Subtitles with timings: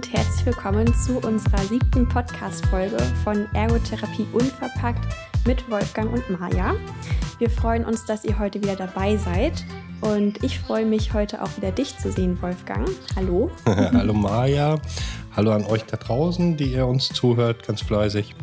[0.00, 5.06] Und herzlich willkommen zu unserer siebten Podcast-Folge von Ergotherapie Unverpackt
[5.46, 6.74] mit Wolfgang und Maja.
[7.38, 9.62] Wir freuen uns, dass ihr heute wieder dabei seid.
[10.00, 12.88] Und ich freue mich heute auch wieder dich zu sehen, Wolfgang.
[13.14, 13.50] Hallo.
[13.66, 14.78] Hallo Maja.
[15.36, 18.34] Hallo an euch da draußen, die ihr uns zuhört, ganz fleißig.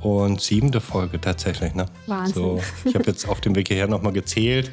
[0.00, 1.84] Und siebte Folge tatsächlich, ne?
[2.06, 2.34] Wahnsinn.
[2.34, 4.72] So, ich habe jetzt auf dem Weg hierher nochmal gezählt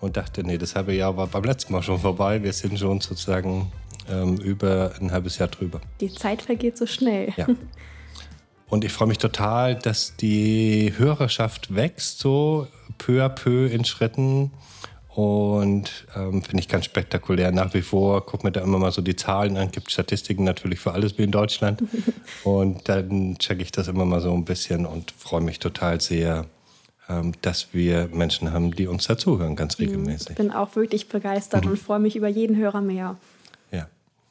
[0.00, 2.42] und dachte, nee, das halbe Jahr war beim letzten Mal schon vorbei.
[2.42, 3.70] Wir sind schon sozusagen
[4.10, 5.80] ähm, über ein halbes Jahr drüber.
[6.00, 7.32] Die Zeit vergeht so schnell.
[7.36, 7.46] Ja.
[8.68, 12.66] Und ich freue mich total, dass die Hörerschaft wächst, so
[12.98, 14.50] peu à peu in Schritten.
[15.14, 18.24] Und ähm, finde ich ganz spektakulär nach wie vor.
[18.24, 21.22] Guck mir da immer mal so die Zahlen an, gibt Statistiken natürlich für alles wie
[21.22, 21.82] in Deutschland.
[22.44, 26.44] und dann checke ich das immer mal so ein bisschen und freue mich total sehr,
[27.08, 30.30] ähm, dass wir Menschen haben, die uns dazuhören, ganz regelmäßig.
[30.30, 31.72] Ich bin auch wirklich begeistert mhm.
[31.72, 33.16] und freue mich über jeden Hörer mehr.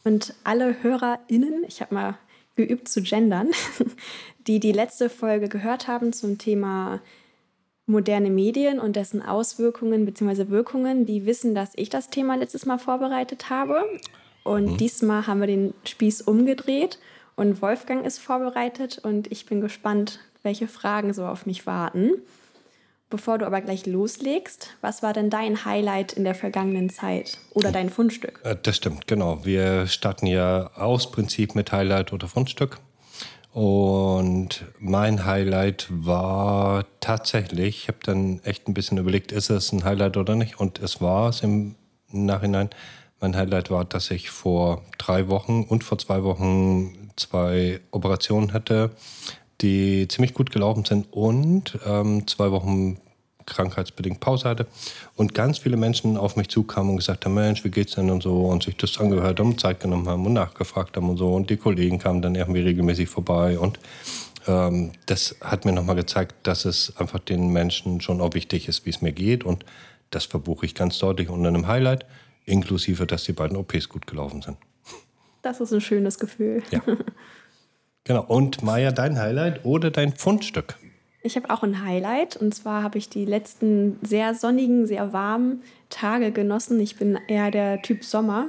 [0.07, 2.17] Und alle HörerInnen, ich habe mal
[2.55, 3.51] geübt zu gendern,
[4.47, 7.01] die die letzte Folge gehört haben zum Thema
[7.87, 10.47] moderne Medien und dessen Auswirkungen bzw.
[10.47, 13.83] Wirkungen, die wissen, dass ich das Thema letztes Mal vorbereitet habe.
[14.45, 14.77] Und mhm.
[14.77, 16.99] diesmal haben wir den Spieß umgedreht
[17.35, 22.11] und Wolfgang ist vorbereitet und ich bin gespannt, welche Fragen so auf mich warten.
[23.09, 27.71] Bevor du aber gleich loslegst, was war denn dein Highlight in der vergangenen Zeit oder
[27.71, 28.41] dein Fundstück?
[28.43, 29.45] Äh, das stimmt, genau.
[29.45, 32.79] Wir starten ja aus Prinzip mit Highlight oder Fundstück.
[33.53, 39.85] Und mein Highlight war tatsächlich, ich habe dann echt ein bisschen überlegt, ist es ein
[39.85, 40.59] Highlight oder nicht?
[40.59, 41.75] Und es war es im
[42.11, 42.69] Nachhinein.
[43.21, 48.91] Mein Highlight war, dass ich vor drei Wochen und vor zwei Wochen zwei Operationen hatte,
[49.61, 52.99] die ziemlich gut gelaufen sind und ähm, zwei Wochen
[53.45, 54.67] krankheitsbedingt Pause hatte
[55.15, 58.21] und ganz viele Menschen auf mich zukamen und gesagt haben, Mensch, wie geht's denn und
[58.21, 61.49] so und sich das angehört haben, Zeit genommen haben und nachgefragt haben und so und
[61.49, 63.79] die Kollegen kamen dann irgendwie regelmäßig vorbei und
[64.47, 68.85] ähm, das hat mir nochmal gezeigt, dass es einfach den Menschen schon auch wichtig ist,
[68.85, 69.65] wie es mir geht und
[70.11, 72.05] das verbuche ich ganz deutlich unter einem Highlight,
[72.45, 74.57] inklusive, dass die beiden OPs gut gelaufen sind.
[75.41, 76.63] Das ist ein schönes Gefühl.
[76.71, 76.81] Ja.
[78.07, 78.23] Genau.
[78.23, 80.77] Und Maja, dein Highlight oder dein Fundstück?
[81.23, 85.61] Ich habe auch ein Highlight und zwar habe ich die letzten sehr sonnigen, sehr warmen
[85.89, 86.79] Tage genossen.
[86.79, 88.47] Ich bin eher der Typ Sommer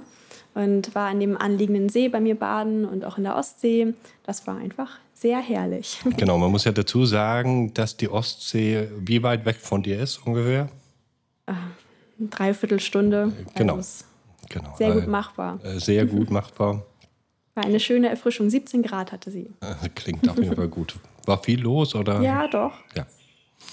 [0.55, 3.95] und war an dem anliegenden See bei mir baden und auch in der Ostsee.
[4.23, 5.99] Das war einfach sehr herrlich.
[6.17, 10.19] Genau, man muss ja dazu sagen, dass die Ostsee wie weit weg von dir ist
[10.25, 10.69] ungefähr?
[11.47, 11.53] Äh,
[12.21, 13.33] Dreiviertelstunde.
[13.57, 13.77] Genau.
[13.77, 14.05] Also
[14.49, 14.77] genau.
[14.77, 15.59] Sehr gut machbar.
[15.65, 16.85] Äh, sehr gut machbar.
[17.59, 18.49] War eine schöne Erfrischung.
[18.49, 19.51] 17 Grad hatte sie.
[19.61, 20.95] Äh, klingt auf jeden Fall gut.
[21.27, 22.21] War viel los, oder?
[22.21, 22.71] Ja, doch.
[22.95, 23.05] Ja.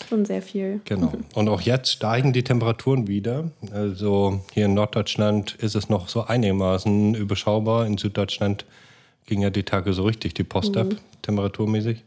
[0.09, 0.81] Schon sehr viel.
[0.85, 1.13] Genau.
[1.35, 3.51] Und auch jetzt steigen die Temperaturen wieder.
[3.71, 7.85] Also hier in Norddeutschland ist es noch so einigermaßen überschaubar.
[7.85, 8.65] In Süddeutschland
[9.27, 10.81] ging ja die Tage so richtig die Post mhm.
[10.81, 10.87] ab,
[11.21, 12.03] temperaturmäßig.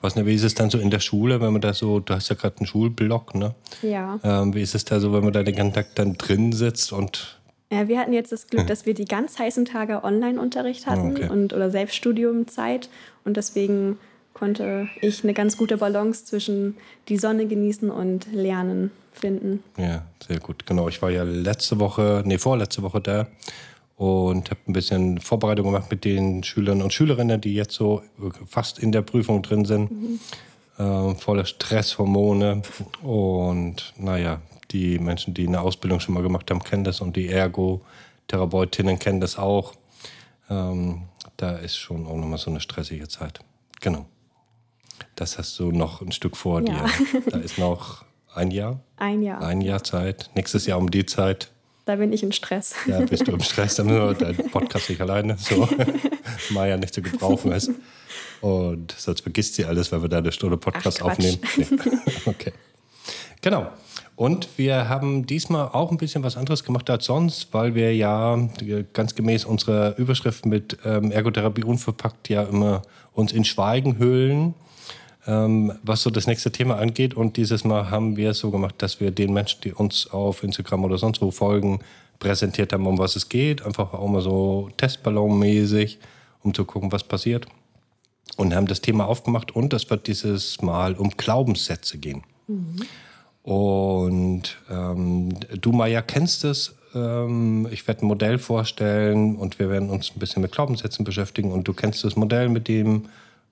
[0.00, 2.14] Was ne, wie ist es dann so in der Schule, wenn man da so, du
[2.14, 3.56] hast ja gerade einen Schulblock, ne?
[3.82, 4.20] Ja.
[4.22, 6.92] Ähm, wie ist es da so, wenn man da den ganzen Tag dann drin sitzt
[6.92, 7.35] und
[7.70, 8.68] ja, wir hatten jetzt das Glück, hm.
[8.68, 11.28] dass wir die ganz heißen Tage Online-Unterricht hatten okay.
[11.28, 12.88] und, oder Selbststudiumzeit.
[13.24, 13.98] Und deswegen
[14.34, 16.76] konnte ich eine ganz gute Balance zwischen
[17.08, 19.62] die Sonne genießen und Lernen finden.
[19.78, 20.66] Ja, sehr gut.
[20.66, 23.26] Genau, ich war ja letzte Woche, nee, vorletzte Woche da
[23.96, 28.02] und habe ein bisschen Vorbereitung gemacht mit den Schülern und Schülerinnen, die jetzt so
[28.46, 29.90] fast in der Prüfung drin sind.
[29.90, 30.20] Mhm.
[30.78, 32.62] Äh, voller Stresshormone.
[33.02, 34.40] Und naja,
[34.76, 39.20] die Menschen, die eine Ausbildung schon mal gemacht haben, kennen das und die Ergotherapeutinnen kennen
[39.20, 39.74] das auch.
[40.50, 41.02] Ähm,
[41.36, 43.40] da ist schon auch nochmal so eine stressige Zeit.
[43.80, 44.06] Genau.
[45.14, 46.86] Das hast du noch ein Stück vor ja.
[46.86, 47.30] dir.
[47.30, 48.04] Da ist noch
[48.34, 48.80] ein Jahr.
[48.96, 49.42] Ein Jahr.
[49.42, 50.30] Ein Jahr Zeit.
[50.34, 51.50] Nächstes Jahr um die Zeit.
[51.86, 52.74] Da bin ich im Stress.
[52.86, 55.36] Ja, bist du im Stress, dann nur dein Podcast nicht alleine.
[55.38, 55.68] So.
[56.50, 57.70] Maja nicht zu gebrauchen ist.
[58.40, 61.38] Und sonst vergisst sie alles, weil wir da eine Stunde Podcast Ach, aufnehmen.
[61.56, 61.66] Nee.
[62.26, 62.52] Okay.
[63.40, 63.70] Genau.
[64.16, 68.48] Und wir haben diesmal auch ein bisschen was anderes gemacht als sonst, weil wir ja
[68.94, 72.80] ganz gemäß unserer Überschrift mit ähm, Ergotherapie unverpackt ja immer
[73.12, 74.54] uns in Schweigen hüllen,
[75.26, 77.12] ähm, was so das nächste Thema angeht.
[77.12, 80.42] Und dieses Mal haben wir es so gemacht, dass wir den Menschen, die uns auf
[80.42, 81.80] Instagram oder sonst wo folgen,
[82.18, 83.66] präsentiert haben, um was es geht.
[83.66, 85.98] Einfach auch mal so Testballonmäßig,
[86.42, 87.46] um zu gucken, was passiert.
[88.38, 92.22] Und haben das Thema aufgemacht und es wird dieses Mal um Glaubenssätze gehen.
[92.46, 92.80] Mhm.
[93.46, 96.74] Und ähm, du, Maya, kennst es.
[96.96, 101.52] Ähm, ich werde ein Modell vorstellen und wir werden uns ein bisschen mit Glaubenssätzen beschäftigen.
[101.52, 103.04] Und du kennst das Modell, mit dem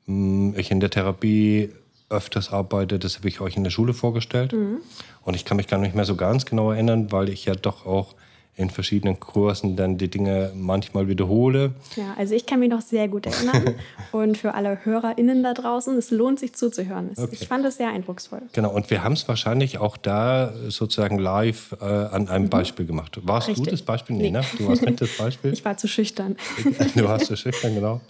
[0.08, 1.70] ähm, ich in der Therapie
[2.10, 2.98] öfters arbeite.
[2.98, 4.52] Das habe ich euch in der Schule vorgestellt.
[4.52, 4.78] Mhm.
[5.22, 7.86] Und ich kann mich gar nicht mehr so ganz genau erinnern, weil ich ja doch
[7.86, 8.16] auch
[8.56, 11.72] in verschiedenen Kursen dann die Dinge manchmal wiederhole.
[11.96, 13.74] Ja, also ich kann mich noch sehr gut erinnern.
[14.12, 17.10] und für alle HörerInnen da draußen, es lohnt sich zuzuhören.
[17.16, 17.28] Okay.
[17.32, 18.42] Ich fand es sehr eindrucksvoll.
[18.52, 22.50] Genau, und wir haben es wahrscheinlich auch da sozusagen live äh, an einem mhm.
[22.50, 23.18] Beispiel gemacht.
[23.24, 23.64] Warst Richtig.
[23.64, 24.16] du das Beispiel?
[24.16, 24.30] Nee, nee.
[24.30, 24.44] Ne?
[24.56, 25.52] Du warst nicht das Beispiel.
[25.52, 26.36] ich war zu schüchtern.
[26.94, 28.00] du warst zu schüchtern, genau.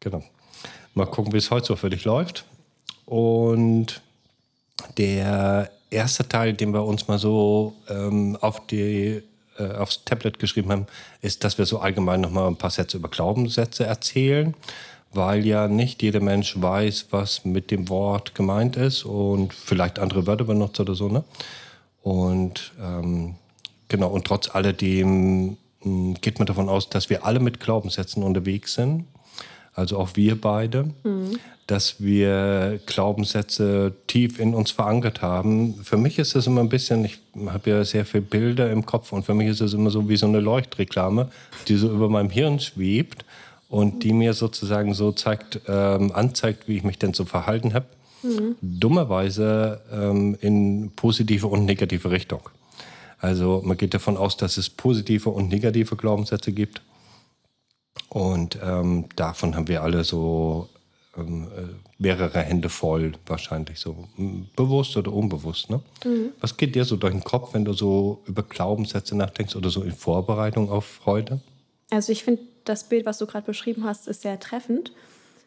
[0.00, 0.22] Genau.
[0.94, 2.46] Mal gucken, wie es heute so für dich läuft.
[3.04, 4.00] Und
[4.96, 9.22] der erste Teil, den wir uns mal so ähm, auf die
[9.58, 10.86] äh, aufs Tablet geschrieben haben,
[11.20, 14.54] ist, dass wir so allgemein nochmal ein paar Sätze über Glaubenssätze erzählen,
[15.12, 20.26] weil ja nicht jeder Mensch weiß, was mit dem Wort gemeint ist und vielleicht andere
[20.26, 21.08] Wörter benutzt oder so.
[21.08, 21.24] Ne?
[22.02, 23.36] Und ähm,
[23.88, 28.74] genau, und trotz alledem hm, geht man davon aus, dass wir alle mit Glaubenssätzen unterwegs
[28.74, 29.06] sind.
[29.74, 30.90] Also auch wir beide.
[31.02, 35.74] Mhm dass wir Glaubenssätze tief in uns verankert haben.
[35.82, 39.12] Für mich ist es immer ein bisschen, ich habe ja sehr viele Bilder im Kopf
[39.12, 41.30] und für mich ist es immer so wie so eine Leuchtreklame,
[41.68, 43.24] die so über meinem Hirn schwebt
[43.68, 47.86] und die mir sozusagen so zeigt, ähm, anzeigt, wie ich mich denn so verhalten habe.
[48.22, 48.56] Mhm.
[48.60, 52.40] Dummerweise ähm, in positive und negative Richtung.
[53.20, 56.82] Also man geht davon aus, dass es positive und negative Glaubenssätze gibt.
[58.14, 60.68] Und ähm, davon haben wir alle so
[61.16, 61.62] ähm, äh,
[61.98, 64.06] mehrere Hände voll, wahrscheinlich so.
[64.54, 65.68] Bewusst oder unbewusst.
[65.68, 65.80] Ne?
[66.04, 66.30] Mhm.
[66.40, 69.82] Was geht dir so durch den Kopf, wenn du so über Glaubenssätze nachdenkst oder so
[69.82, 71.40] in Vorbereitung auf heute?
[71.90, 74.92] Also ich finde, das Bild, was du gerade beschrieben hast, ist sehr treffend.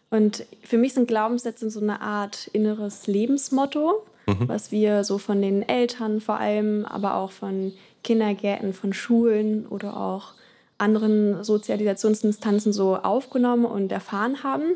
[0.10, 4.50] Und für mich sind Glaubenssätze so eine Art inneres Lebensmotto, mhm.
[4.50, 7.72] was wir so von den Eltern vor allem, aber auch von
[8.04, 10.34] Kindergärten, von Schulen oder auch
[10.78, 14.76] anderen Sozialisationsinstanzen so aufgenommen und erfahren haben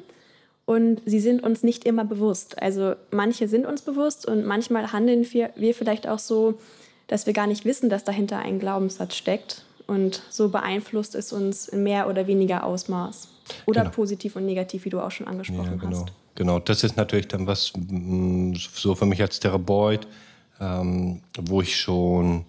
[0.66, 2.62] und sie sind uns nicht immer bewusst.
[2.62, 6.60] Also manche sind uns bewusst und manchmal handeln wir, wir vielleicht auch so,
[7.08, 11.68] dass wir gar nicht wissen, dass dahinter ein Glaubenssatz steckt und so beeinflusst es uns
[11.68, 13.28] in mehr oder weniger Ausmaß.
[13.66, 13.94] Oder genau.
[13.94, 16.02] positiv und negativ, wie du auch schon angesprochen ja, genau.
[16.02, 16.14] hast.
[16.36, 20.08] Genau, das ist natürlich dann was mm, so für mich als Therapeut,
[20.62, 22.46] ähm, wo ich schon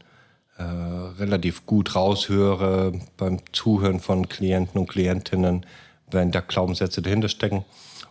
[0.59, 5.67] äh, relativ gut raushöre beim Zuhören von Klienten und Klientinnen,
[6.11, 7.65] wenn da Glaubenssätze dahinter stecken.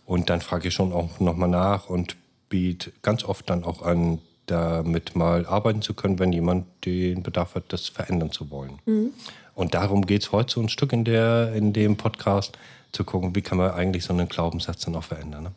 [0.05, 2.15] Und dann frage ich schon auch nochmal nach und
[2.49, 7.55] biete ganz oft dann auch an, damit mal arbeiten zu können, wenn jemand den Bedarf
[7.55, 8.79] hat, das verändern zu wollen.
[8.85, 9.11] Mhm.
[9.53, 12.57] Und darum geht es heute so ein Stück in, der, in dem Podcast,
[12.91, 15.43] zu gucken, wie kann man eigentlich so einen Glaubenssatz dann auch verändern.
[15.43, 15.51] Ne?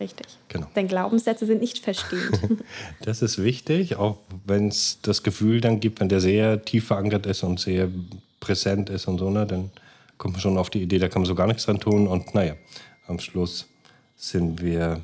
[0.00, 0.26] Richtig.
[0.48, 0.68] Genau.
[0.76, 2.40] Denn Glaubenssätze sind nicht verstehend.
[3.00, 7.26] das ist wichtig, auch wenn es das Gefühl dann gibt, wenn der sehr tief verankert
[7.26, 7.88] ist und sehr
[8.40, 9.70] präsent ist und so, ne, dann
[10.16, 12.06] kommt man schon auf die Idee, da kann man so gar nichts dran tun.
[12.06, 12.54] Und naja,
[13.06, 13.66] am Schluss
[14.16, 15.02] sind wir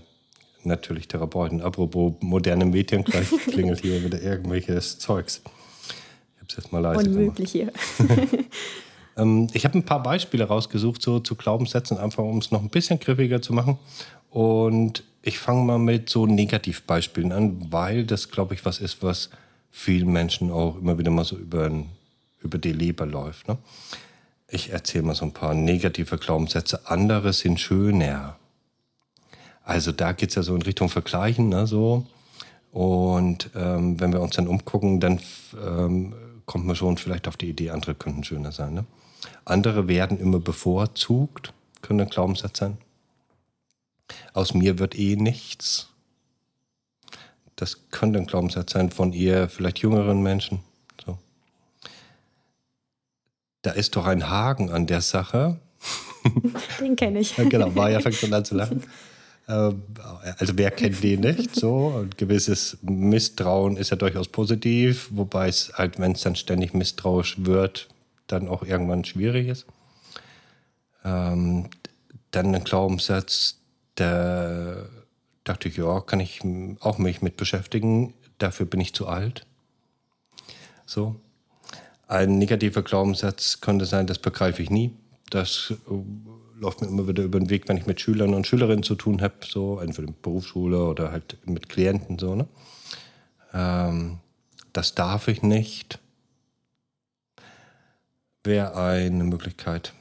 [0.62, 1.60] natürlich Therapeuten.
[1.60, 5.42] Apropos moderne Medien, gleich klingelt hier wieder irgendwelches Zeugs.
[5.44, 7.72] Ich habe es jetzt mal leise Unmöglich hier.
[9.16, 12.70] ähm, ich habe ein paar Beispiele rausgesucht so, zu Glaubenssätzen, einfach um es noch ein
[12.70, 13.78] bisschen griffiger zu machen.
[14.34, 19.30] Und ich fange mal mit so Negativbeispielen an, weil das, glaube ich, was ist, was
[19.70, 21.70] vielen Menschen auch immer wieder mal so über,
[22.42, 23.46] über die Leber läuft.
[23.46, 23.58] Ne?
[24.48, 26.80] Ich erzähle mal so ein paar negative Glaubenssätze.
[26.90, 28.36] Andere sind schöner.
[29.62, 32.04] Also da geht es ja so in Richtung Vergleichen, ne, so.
[32.72, 35.20] Und ähm, wenn wir uns dann umgucken, dann
[35.64, 36.12] ähm,
[36.44, 38.74] kommt man schon vielleicht auf die Idee, andere könnten schöner sein.
[38.74, 38.84] Ne?
[39.44, 42.78] Andere werden immer bevorzugt, können ein Glaubenssatz sein.
[44.32, 45.88] Aus mir wird eh nichts.
[47.56, 50.60] Das könnte ein Glaubenssatz sein von eher vielleicht jüngeren Menschen.
[51.04, 51.18] So.
[53.62, 55.58] Da ist doch ein Haken an der Sache.
[56.80, 57.34] Den kenne ich.
[57.36, 58.82] genau, war ja fängt schon an zu lachen.
[59.46, 59.82] Ähm,
[60.38, 61.54] also wer kennt den nicht?
[61.54, 66.72] So ein gewisses Misstrauen ist ja durchaus positiv, wobei es halt, wenn es dann ständig
[66.72, 67.88] misstrauisch wird,
[68.26, 69.66] dann auch irgendwann schwierig ist.
[71.04, 71.68] Ähm,
[72.30, 73.58] dann ein Glaubenssatz,
[73.94, 74.88] da
[75.44, 76.40] dachte ich, ja, kann ich
[76.80, 78.14] auch mich mit beschäftigen.
[78.38, 79.46] Dafür bin ich zu alt.
[80.86, 81.16] So.
[82.06, 84.94] Ein negativer Glaubenssatz könnte sein, das begreife ich nie.
[85.30, 85.72] Das
[86.58, 89.22] läuft mir immer wieder über den Weg, wenn ich mit Schülern und Schülerinnen zu tun
[89.22, 92.34] habe, so entweder in Berufsschule oder halt mit Klienten so.
[92.34, 92.46] Ne?
[93.52, 94.18] Ähm,
[94.72, 95.98] das darf ich nicht.
[98.42, 99.94] Wäre eine Möglichkeit.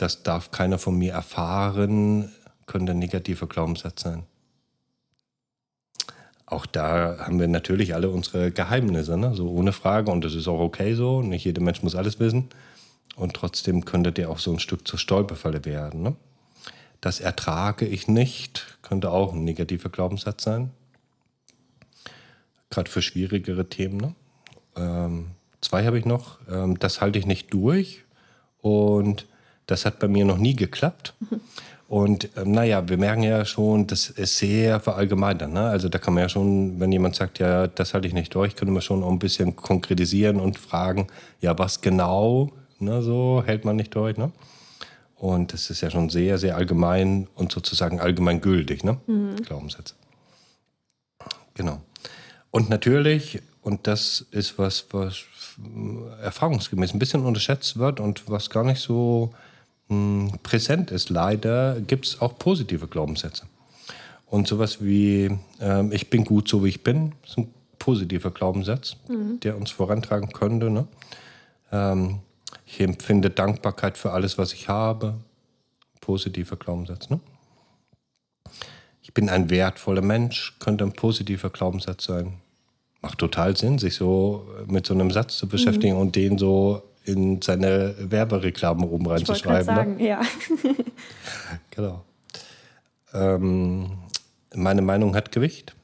[0.00, 2.32] Das darf keiner von mir erfahren,
[2.64, 4.22] könnte ein negativer Glaubenssatz sein.
[6.46, 9.34] Auch da haben wir natürlich alle unsere Geheimnisse, ne?
[9.34, 10.10] so ohne Frage.
[10.10, 11.20] Und das ist auch okay so.
[11.20, 12.48] Nicht jeder Mensch muss alles wissen.
[13.14, 16.00] Und trotzdem könnte der auch so ein Stück zur Stolperfalle werden.
[16.00, 16.16] Ne?
[17.02, 20.70] Das ertrage ich nicht, könnte auch ein negativer Glaubenssatz sein.
[22.70, 23.98] Gerade für schwierigere Themen.
[23.98, 24.14] Ne?
[24.76, 25.26] Ähm,
[25.60, 26.38] zwei habe ich noch.
[26.50, 28.04] Ähm, das halte ich nicht durch.
[28.62, 29.26] Und
[29.70, 31.14] das hat bei mir noch nie geklappt.
[31.88, 35.50] Und ähm, naja, wir merken ja schon, das ist sehr verallgemeinert.
[35.50, 35.62] Ne?
[35.62, 38.54] Also da kann man ja schon, wenn jemand sagt, ja, das halte ich nicht durch,
[38.54, 41.08] können wir schon auch ein bisschen konkretisieren und fragen,
[41.40, 44.16] ja, was genau, ne, so hält man nicht durch.
[44.16, 44.30] Ne?
[45.16, 48.98] Und das ist ja schon sehr, sehr allgemein und sozusagen allgemeingültig, ne?
[49.06, 49.36] Mhm.
[49.36, 49.94] Glaubenssätze.
[51.54, 51.82] Genau.
[52.50, 55.24] Und natürlich, und das ist was, was
[56.22, 59.34] erfahrungsgemäß ein bisschen unterschätzt wird und was gar nicht so
[59.90, 61.10] hm, präsent ist.
[61.10, 63.46] Leider gibt es auch positive Glaubenssätze.
[64.26, 68.96] Und sowas wie, ähm, ich bin gut so wie ich bin, ist ein positiver Glaubenssatz,
[69.08, 69.40] mhm.
[69.40, 70.70] der uns vorantragen könnte.
[70.70, 70.86] Ne?
[71.72, 72.20] Ähm,
[72.64, 75.14] ich empfinde Dankbarkeit für alles, was ich habe.
[76.00, 77.10] Positiver Glaubenssatz.
[77.10, 77.18] Ne?
[79.02, 82.34] Ich bin ein wertvoller Mensch, könnte ein positiver Glaubenssatz sein.
[83.02, 86.00] Macht total Sinn, sich so mit so einem Satz zu beschäftigen mhm.
[86.00, 89.60] und den so in seine Werbereklamen oben reinzuschreiben.
[89.60, 89.74] Ich ne?
[89.74, 90.08] sagen, ne?
[90.08, 90.22] ja.
[91.70, 92.04] genau.
[93.12, 93.90] Ähm,
[94.54, 95.74] meine Meinung hat Gewicht.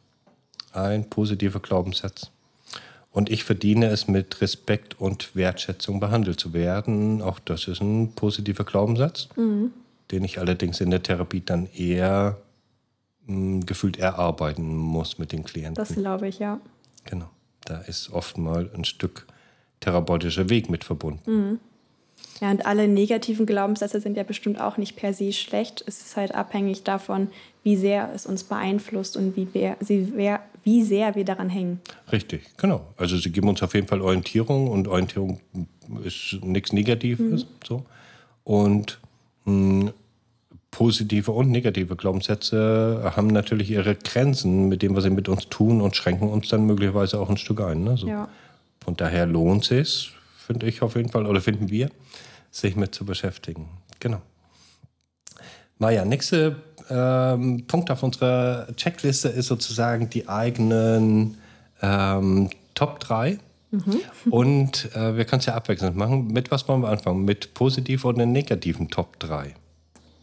[0.73, 2.31] Ein positiver Glaubenssatz.
[3.11, 7.23] Und ich verdiene es, mit Respekt und Wertschätzung behandelt zu werden.
[7.23, 9.73] Auch das ist ein positiver Glaubenssatz, mhm.
[10.11, 12.37] den ich allerdings in der Therapie dann eher
[13.25, 15.77] mh, hm, gefühlt erarbeiten muss mit den Klienten.
[15.77, 16.61] Das glaube ich, ja.
[17.07, 17.31] Genau.
[17.65, 19.27] Da ist oft mal ein Stück
[19.81, 21.21] therapeutischer Weg mit verbunden.
[21.31, 21.61] Mhm.
[22.41, 25.83] Ja, und alle negativen Glaubenssätze sind ja bestimmt auch nicht per se schlecht.
[25.87, 27.29] Es ist halt abhängig davon,
[27.63, 31.81] wie sehr es uns beeinflusst und wie, wer, sie, wer, wie sehr wir daran hängen.
[32.13, 32.87] Richtig, genau.
[32.97, 35.41] Also sie geben uns auf jeden Fall Orientierung und Orientierung
[36.05, 37.45] ist nichts Negatives.
[37.45, 37.49] Mhm.
[37.67, 37.85] So.
[38.45, 39.01] Und
[39.47, 39.93] mh, hm,
[40.71, 45.81] positive und negative Glaubenssätze haben natürlich ihre Grenzen mit dem, was sie mit uns tun
[45.81, 47.83] und schränken uns dann möglicherweise auch ein Stück ein.
[47.83, 47.97] Ne?
[47.97, 48.07] So.
[48.07, 48.29] Ja.
[48.87, 50.13] Von daher lohnt es sich,
[50.47, 51.91] finde ich auf jeden Fall, oder finden wir,
[52.53, 53.69] sich mit zu beschäftigen.
[53.99, 54.23] Genau.
[55.79, 56.55] Maja, nächster
[56.89, 61.37] ähm, Punkt auf unserer Checkliste ist sozusagen die eigenen
[61.83, 63.41] ähm, Top 3.
[63.73, 64.01] Mhm.
[64.31, 66.29] Und äh, wir können es ja abwechselnd machen.
[66.29, 67.25] Mit was wollen wir anfangen?
[67.25, 69.53] Mit positiven oder negativen Top 3?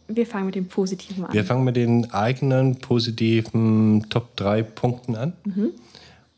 [0.08, 1.34] Wir fangen mit dem Positiven an.
[1.34, 5.34] Wir fangen mit den eigenen positiven Top 3 Punkten an.
[5.44, 5.72] Mhm.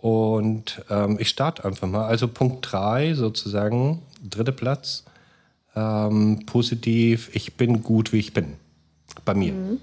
[0.06, 2.06] Und ähm, ich starte einfach mal.
[2.06, 5.02] Also Punkt 3 sozusagen, dritter Platz.
[5.74, 8.52] Ähm, positiv, ich bin gut, wie ich bin.
[9.24, 9.52] Bei mir.
[9.52, 9.80] Mhm.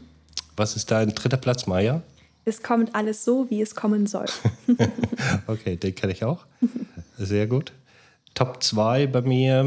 [0.55, 2.03] Was ist dein dritter Platz, Maya?
[2.45, 4.27] Es kommt alles so, wie es kommen soll.
[5.47, 6.45] okay, den kenne ich auch.
[7.17, 7.73] Sehr gut.
[8.33, 9.65] Top 2 bei mir,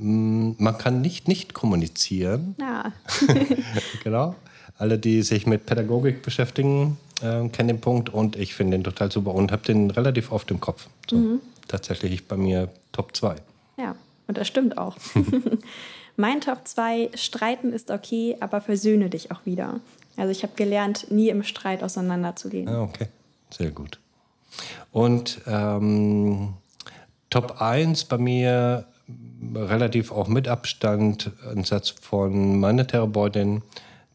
[0.00, 2.56] mm, man kann nicht nicht kommunizieren.
[2.58, 2.92] Ja.
[4.02, 4.34] genau.
[4.76, 9.10] Alle, die sich mit Pädagogik beschäftigen, äh, kenne den Punkt und ich finde den total
[9.10, 10.88] super und habe den relativ oft im Kopf.
[11.08, 11.40] So, mhm.
[11.68, 13.36] Tatsächlich bei mir Top 2.
[13.78, 14.96] Ja, und das stimmt auch.
[16.16, 19.80] mein Top 2, Streiten ist okay, aber versöhne dich auch wieder.
[20.16, 22.68] Also ich habe gelernt, nie im Streit auseinanderzugehen.
[22.68, 23.08] Ah, okay,
[23.50, 23.98] sehr gut.
[24.92, 26.54] Und ähm,
[27.30, 28.86] Top 1 bei mir
[29.54, 33.62] relativ auch mit Abstand ein Satz von meiner Therapeutin,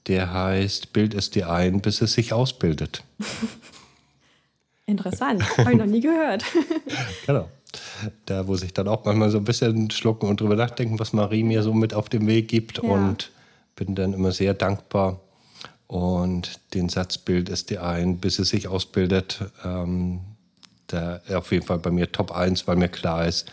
[0.10, 3.04] der heißt, bild es dir ein, bis es sich ausbildet.
[4.86, 6.44] Interessant, habe ich noch nie gehört.
[7.26, 7.48] genau.
[8.26, 11.44] Da, wo sich dann auch manchmal so ein bisschen schlucken und drüber nachdenken, was Marie
[11.44, 12.82] mir so mit auf den Weg gibt.
[12.82, 12.90] Ja.
[12.90, 13.32] Und
[13.76, 15.20] bin dann immer sehr dankbar.
[15.86, 19.40] Und den Satz bild es dir ein, bis es sich ausbildet.
[19.64, 20.22] Ähm,
[20.88, 23.52] da auf jeden Fall bei mir Top 1, weil mir klar ist,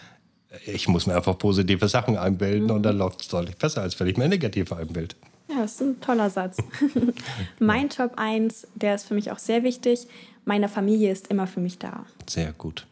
[0.64, 2.70] ich muss mir einfach positive Sachen einbilden mhm.
[2.70, 5.14] und dann läuft es deutlich besser, als wenn ich mir negative einbilde.
[5.48, 6.58] Ja, das ist ein toller Satz.
[7.58, 10.06] mein Top 1, der ist für mich auch sehr wichtig.
[10.44, 12.04] Meine Familie ist immer für mich da.
[12.28, 12.86] Sehr gut.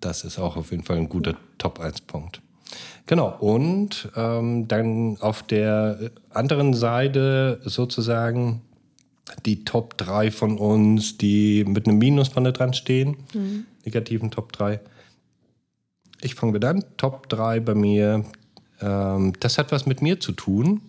[0.00, 1.38] Das ist auch auf jeden Fall ein guter ja.
[1.58, 2.42] Top 1-Punkt.
[3.06, 8.62] Genau, und ähm, dann auf der anderen Seite sozusagen
[9.44, 13.16] die Top 3 von uns, die mit einem Minus vorne dran stehen.
[13.34, 13.66] Mhm.
[13.84, 14.80] Negativen Top 3.
[16.20, 16.84] Ich fange wieder an.
[16.96, 18.24] Top 3 bei mir,
[18.82, 20.82] ähm, das hat was mit mir zu tun.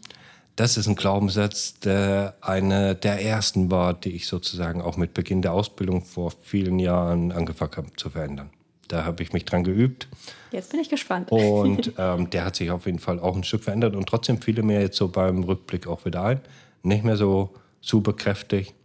[0.55, 5.41] Das ist ein Glaubenssatz, der eine der ersten war, die ich sozusagen auch mit Beginn
[5.41, 8.51] der Ausbildung vor vielen Jahren angefangen habe zu verändern.
[8.87, 10.07] Da habe ich mich dran geübt.
[10.51, 11.31] Jetzt bin ich gespannt.
[11.31, 14.61] Und ähm, der hat sich auf jeden Fall auch ein Stück verändert und trotzdem fiel
[14.61, 16.41] mir jetzt so beim Rückblick auch wieder ein.
[16.83, 18.75] Nicht mehr so super kräftig,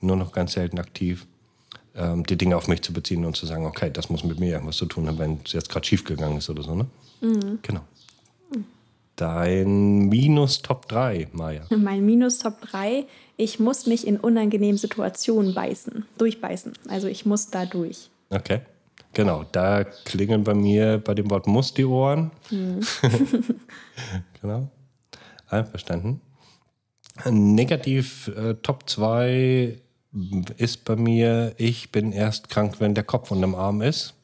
[0.00, 1.26] nur noch ganz selten aktiv,
[1.96, 4.52] ähm, die Dinge auf mich zu beziehen und zu sagen, okay, das muss mit mir
[4.52, 6.74] irgendwas zu tun haben, wenn es jetzt gerade schief gegangen ist oder so.
[6.74, 6.86] Ne?
[7.20, 7.58] Mhm.
[7.62, 7.80] Genau.
[9.16, 11.62] Dein Minus Top 3, Maja.
[11.70, 13.06] Mein Minus Top 3,
[13.36, 16.74] ich muss mich in unangenehmen Situationen beißen, durchbeißen.
[16.88, 18.10] Also ich muss da durch.
[18.30, 18.60] Okay.
[19.14, 22.30] Genau, da klingeln bei mir bei dem Wort muss die Ohren.
[22.50, 22.80] Mhm.
[24.42, 24.68] genau.
[25.48, 26.20] Einverstanden.
[27.30, 29.80] Negativ äh, Top 2
[30.58, 34.15] ist bei mir, ich bin erst krank, wenn der Kopf unterm Arm ist.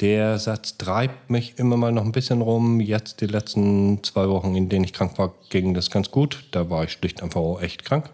[0.00, 2.78] Der Satz treibt mich immer mal noch ein bisschen rum.
[2.78, 6.44] Jetzt die letzten zwei Wochen, in denen ich krank war, ging das ganz gut.
[6.52, 8.10] Da war ich schlicht einfach auch echt krank.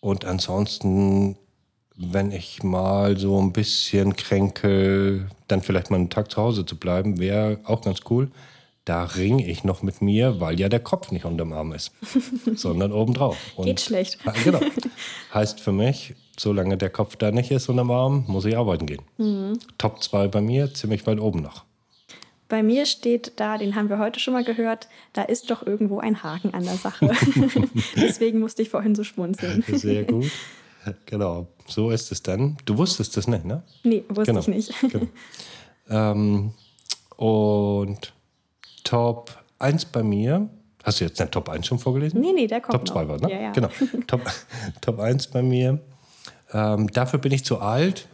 [0.00, 1.36] Und ansonsten,
[1.96, 6.76] wenn ich mal so ein bisschen kränkel, dann vielleicht mal einen Tag zu Hause zu
[6.76, 8.32] bleiben, wäre auch ganz cool.
[8.84, 11.92] Da ringe ich noch mit mir, weil ja der Kopf nicht unterm Arm ist,
[12.54, 13.36] sondern obendrauf.
[13.56, 14.18] Und, Geht schlecht.
[14.44, 14.60] Genau.
[15.34, 19.02] Heißt für mich, solange der Kopf da nicht ist unterm Arm, muss ich arbeiten gehen.
[19.16, 19.58] Mhm.
[19.78, 21.64] Top 2 bei mir, ziemlich weit oben noch.
[22.48, 25.98] Bei mir steht da, den haben wir heute schon mal gehört, da ist doch irgendwo
[26.00, 27.10] ein Haken an der Sache.
[27.96, 29.64] Deswegen musste ich vorhin so schmunzeln.
[29.66, 30.30] Sehr gut.
[31.06, 32.58] Genau, so ist es dann.
[32.66, 33.62] Du wusstest das nicht, ne?
[33.82, 34.40] Nee, wusste genau.
[34.40, 34.74] ich nicht.
[34.82, 35.06] Genau.
[35.88, 36.52] Ähm,
[37.16, 38.13] und
[38.84, 40.48] Top 1 bei mir.
[40.84, 42.20] Hast du jetzt den Top 1 schon vorgelesen?
[42.20, 43.30] Nee, nee, der kommt Top 2 war, ne?
[43.30, 43.52] Ja, ja.
[43.52, 43.68] Genau.
[44.06, 44.20] Top,
[44.80, 45.80] Top 1 bei mir.
[46.52, 48.06] Ähm, dafür bin ich zu alt.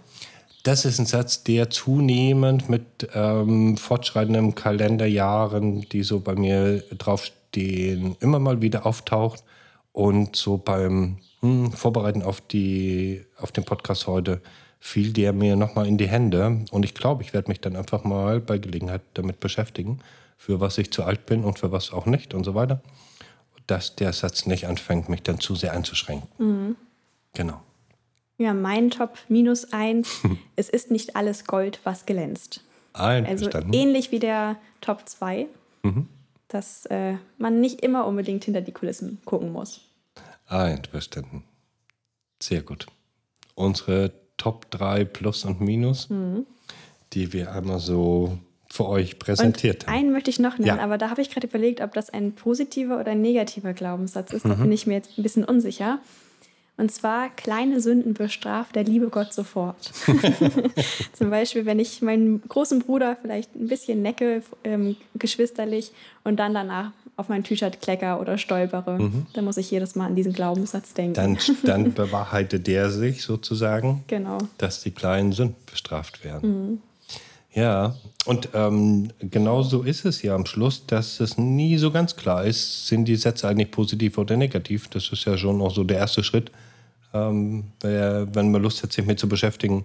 [0.62, 8.16] Das ist ein Satz, der zunehmend mit ähm, fortschreitenden Kalenderjahren, die so bei mir draufstehen,
[8.20, 9.42] immer mal wieder auftaucht.
[9.92, 14.40] Und so beim hm, Vorbereiten auf, die, auf den Podcast heute
[14.80, 16.64] fiel der mir nochmal in die Hände.
[16.70, 20.00] Und ich glaube, ich werde mich dann einfach mal bei Gelegenheit damit beschäftigen,
[20.40, 22.80] für was ich zu alt bin und für was auch nicht und so weiter.
[23.66, 26.28] Dass der Satz nicht anfängt, mich dann zu sehr einzuschränken.
[26.38, 26.76] Mhm.
[27.34, 27.60] Genau.
[28.38, 30.22] Ja, mein Top minus eins.
[30.56, 32.64] es ist nicht alles Gold, was glänzt.
[32.94, 35.46] Also ähnlich wie der Top 2,
[35.82, 36.08] mhm.
[36.48, 39.82] dass äh, man nicht immer unbedingt hinter die Kulissen gucken muss.
[40.46, 41.44] Einverstanden.
[42.42, 42.86] Sehr gut.
[43.54, 46.46] Unsere Top 3 Plus und Minus, mhm.
[47.12, 48.38] die wir einmal so
[48.72, 49.98] für euch präsentiert und haben.
[49.98, 50.84] Einen möchte ich noch nennen, ja.
[50.84, 54.44] aber da habe ich gerade überlegt, ob das ein positiver oder ein negativer Glaubenssatz ist.
[54.44, 54.62] Da mhm.
[54.62, 55.98] bin ich mir jetzt ein bisschen unsicher.
[56.76, 59.92] Und zwar, kleine Sünden bestraft der liebe Gott sofort.
[61.12, 66.54] Zum Beispiel, wenn ich meinen großen Bruder vielleicht ein bisschen necke, ähm, geschwisterlich, und dann
[66.54, 69.26] danach auf mein T-Shirt klecker oder stolpere, mhm.
[69.34, 71.14] dann muss ich jedes Mal an diesen Glaubenssatz denken.
[71.14, 74.38] Dann, dann bewahrheitet der sich sozusagen, genau.
[74.56, 76.70] dass die kleinen Sünden bestraft werden.
[76.70, 76.82] Mhm.
[77.52, 82.14] Ja, und ähm, genau so ist es ja am Schluss, dass es nie so ganz
[82.14, 84.88] klar ist, sind die Sätze eigentlich positiv oder negativ.
[84.88, 86.52] Das ist ja schon auch so der erste Schritt,
[87.12, 89.84] ähm, wenn man Lust hat, sich mit zu beschäftigen,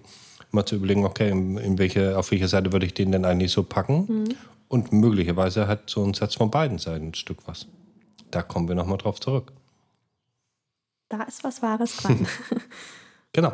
[0.52, 3.64] mal zu überlegen, okay, in, welche, auf welche Seite würde ich den denn eigentlich so
[3.64, 4.06] packen?
[4.08, 4.34] Mhm.
[4.68, 7.66] Und möglicherweise hat so ein Satz von beiden Seiten ein Stück was.
[8.30, 9.52] Da kommen wir nochmal drauf zurück.
[11.08, 12.26] Da ist was Wahres dran.
[13.32, 13.52] genau.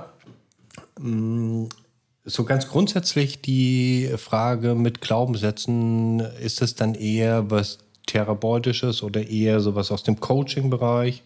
[2.25, 9.59] So ganz grundsätzlich die Frage mit Glaubenssätzen, ist es dann eher was Therapeutisches oder eher
[9.59, 11.25] sowas aus dem Coaching-Bereich?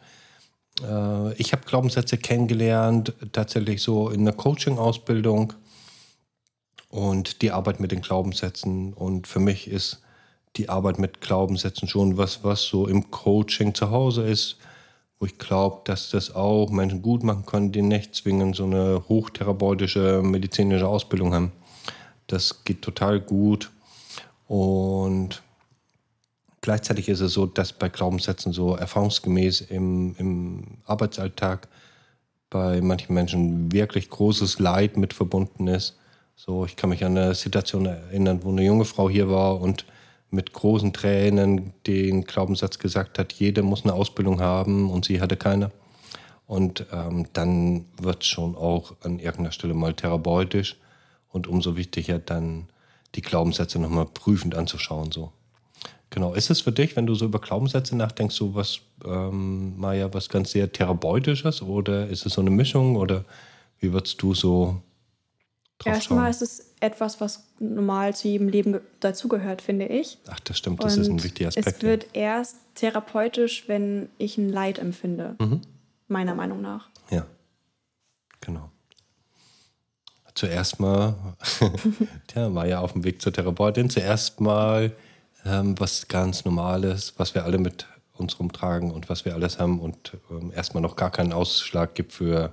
[0.82, 5.52] Äh, ich habe Glaubenssätze kennengelernt, tatsächlich so in der Coaching-Ausbildung
[6.88, 8.94] und die Arbeit mit den Glaubenssätzen.
[8.94, 10.00] Und für mich ist
[10.56, 14.56] die Arbeit mit Glaubenssätzen schon was, was so im Coaching zu Hause ist,
[15.18, 19.02] wo ich glaube, dass das auch Menschen gut machen können, die nicht zwingend so eine
[19.08, 21.52] hochtherapeutische medizinische Ausbildung haben.
[22.26, 23.70] Das geht total gut.
[24.48, 25.42] Und
[26.66, 31.68] Gleichzeitig ist es so, dass bei Glaubenssätzen so erfahrungsgemäß im, im Arbeitsalltag
[32.50, 35.96] bei manchen Menschen wirklich großes Leid mit verbunden ist.
[36.34, 39.86] So, ich kann mich an eine Situation erinnern, wo eine junge Frau hier war und
[40.30, 45.36] mit großen Tränen den Glaubenssatz gesagt hat, jeder muss eine Ausbildung haben und sie hatte
[45.36, 45.70] keine.
[46.46, 50.76] Und ähm, dann wird es schon auch an irgendeiner Stelle mal therapeutisch
[51.30, 52.68] und umso wichtiger dann
[53.14, 55.10] die Glaubenssätze nochmal prüfend anzuschauen.
[55.10, 55.32] So.
[56.10, 56.34] Genau.
[56.34, 60.28] Ist es für dich, wenn du so über Glaubenssätze nachdenkst, so was, ähm, Maja, was
[60.28, 63.24] ganz sehr Therapeutisches oder ist es so eine Mischung oder
[63.80, 64.80] wie würdest du so
[65.78, 70.18] drauf Erstmal ist es etwas, was normal zu jedem Leben dazugehört, finde ich.
[70.28, 71.66] Ach, das stimmt, das Und ist ein wichtiger Aspekt.
[71.68, 75.60] Es wird erst therapeutisch, wenn ich ein Leid empfinde, mhm.
[76.08, 76.88] meiner Meinung nach.
[77.10, 77.26] Ja,
[78.40, 78.70] genau.
[80.34, 81.14] Zuerst mal,
[82.26, 84.92] tja, war ja auf dem Weg zur Therapeutin, zuerst mal
[85.46, 89.80] ähm, was ganz Normales, was wir alle mit uns rumtragen und was wir alles haben
[89.80, 92.52] und ähm, erstmal noch gar keinen Ausschlag gibt für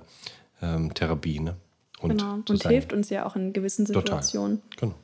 [0.62, 1.40] ähm, Therapie.
[1.40, 1.56] Ne?
[2.04, 2.34] Und, genau.
[2.34, 4.60] und hilft uns ja auch in gewissen Situationen.
[4.70, 4.90] Total.
[4.90, 4.94] Genau.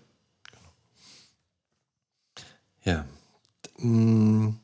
[2.85, 3.05] genau.
[3.79, 3.85] Ja.
[3.85, 4.57] Mm.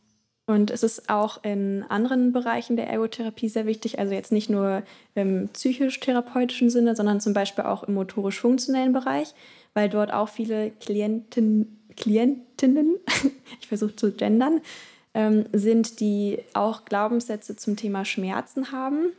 [0.49, 4.83] Und es ist auch in anderen Bereichen der Ergotherapie sehr wichtig, also jetzt nicht nur
[5.15, 9.35] im psychisch-therapeutischen Sinne, sondern zum Beispiel auch im motorisch-funktionellen Bereich,
[9.75, 12.97] weil dort auch viele Klienten, Klientinnen,
[13.61, 14.61] ich versuche zu gendern,
[15.15, 19.13] ähm, sind, die auch Glaubenssätze zum Thema Schmerzen haben.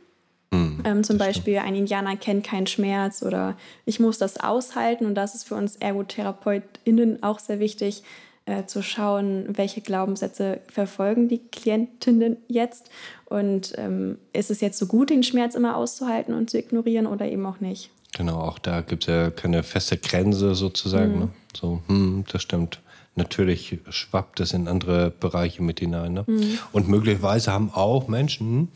[0.84, 5.06] Ähm, zum Beispiel, ein Indianer kennt keinen Schmerz oder ich muss das aushalten.
[5.06, 8.02] Und das ist für uns ErgotherapeutInnen auch sehr wichtig,
[8.48, 12.90] äh, zu schauen, welche Glaubenssätze verfolgen die Klientinnen jetzt
[13.26, 17.26] und ähm, ist es jetzt so gut, den Schmerz immer auszuhalten und zu ignorieren oder
[17.26, 17.90] eben auch nicht.
[18.16, 21.12] Genau, auch da gibt es ja keine feste Grenze sozusagen.
[21.12, 21.18] Mhm.
[21.18, 21.28] Ne?
[21.54, 22.80] So, hm, das stimmt.
[23.16, 26.14] Natürlich schwappt es in andere Bereiche mit hinein.
[26.14, 26.24] Ne?
[26.26, 26.58] Mhm.
[26.72, 28.68] Und möglicherweise haben auch Menschen,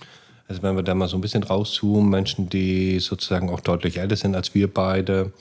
[0.49, 4.17] also wenn wir da mal so ein bisschen rauszoomen, Menschen, die sozusagen auch deutlich älter
[4.17, 5.33] sind als wir beide,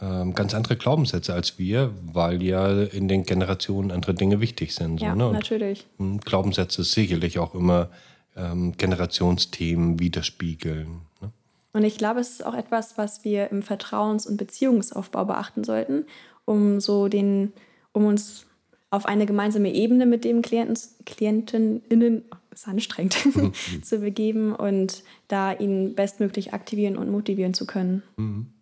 [0.00, 5.00] ähm, ganz andere Glaubenssätze als wir, weil ja in den Generationen andere Dinge wichtig sind.
[5.00, 5.32] So, ja, ne?
[5.32, 5.86] natürlich.
[5.98, 7.88] Hm, Glaubenssätze sicherlich auch immer
[8.36, 11.00] ähm, Generationsthemen widerspiegeln.
[11.20, 11.32] Ne?
[11.72, 16.06] Und ich glaube, es ist auch etwas, was wir im Vertrauens- und Beziehungsaufbau beachten sollten,
[16.44, 17.52] um so den,
[17.92, 18.46] um uns
[18.90, 23.52] auf eine gemeinsame Ebene mit dem Klienten, KlientenInnen, oh, ist anstrengend, mhm.
[23.82, 28.02] zu begeben und da ihn bestmöglich aktivieren und motivieren zu können.
[28.16, 28.52] Mhm.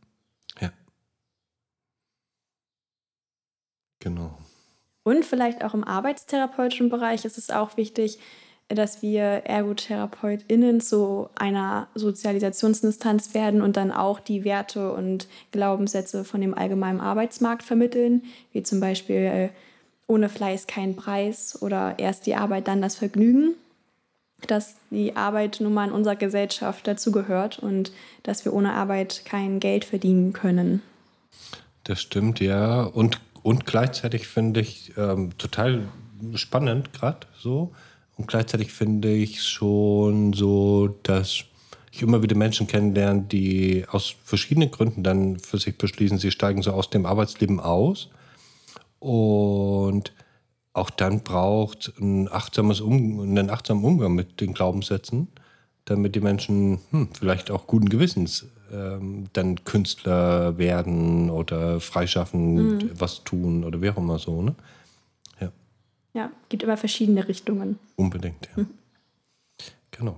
[4.07, 4.39] Genau.
[5.03, 8.21] Und vielleicht auch im arbeitstherapeutischen Bereich ist es auch wichtig,
[8.69, 16.41] dass wir ErgotherapeutInnen zu einer Sozialisationsinstanz werden und dann auch die Werte und Glaubenssätze von
[16.41, 19.49] dem allgemeinen Arbeitsmarkt vermitteln, wie zum Beispiel äh,
[20.07, 23.57] ohne Fleiß kein Preis oder erst die Arbeit, dann das Vergnügen.
[24.47, 29.61] Dass die Arbeit nun mal in unserer Gesellschaft dazugehört und dass wir ohne Arbeit kein
[29.61, 30.83] Geld verdienen können.
[31.85, 32.83] Das stimmt, ja.
[32.83, 35.87] Und und gleichzeitig finde ich ähm, total
[36.35, 37.73] spannend gerade so.
[38.17, 41.45] Und gleichzeitig finde ich schon so, dass
[41.93, 46.61] ich immer wieder Menschen kennenlerne, die aus verschiedenen Gründen dann für sich beschließen, sie steigen
[46.61, 48.09] so aus dem Arbeitsleben aus.
[48.99, 50.13] Und
[50.77, 55.29] auch dann braucht ein achtsames um einen achtsamen Umgang mit den Glaubenssätzen,
[55.87, 62.91] damit die Menschen hm, vielleicht auch guten Gewissens ähm, dann Künstler werden oder freischaffen, mhm.
[62.95, 64.43] was tun oder wie auch immer so.
[64.43, 64.55] Ne?
[65.41, 65.53] Ja.
[66.15, 67.79] ja, gibt immer verschiedene Richtungen.
[67.97, 68.63] Unbedingt, ja.
[68.63, 68.71] Mhm.
[69.93, 70.17] Genau.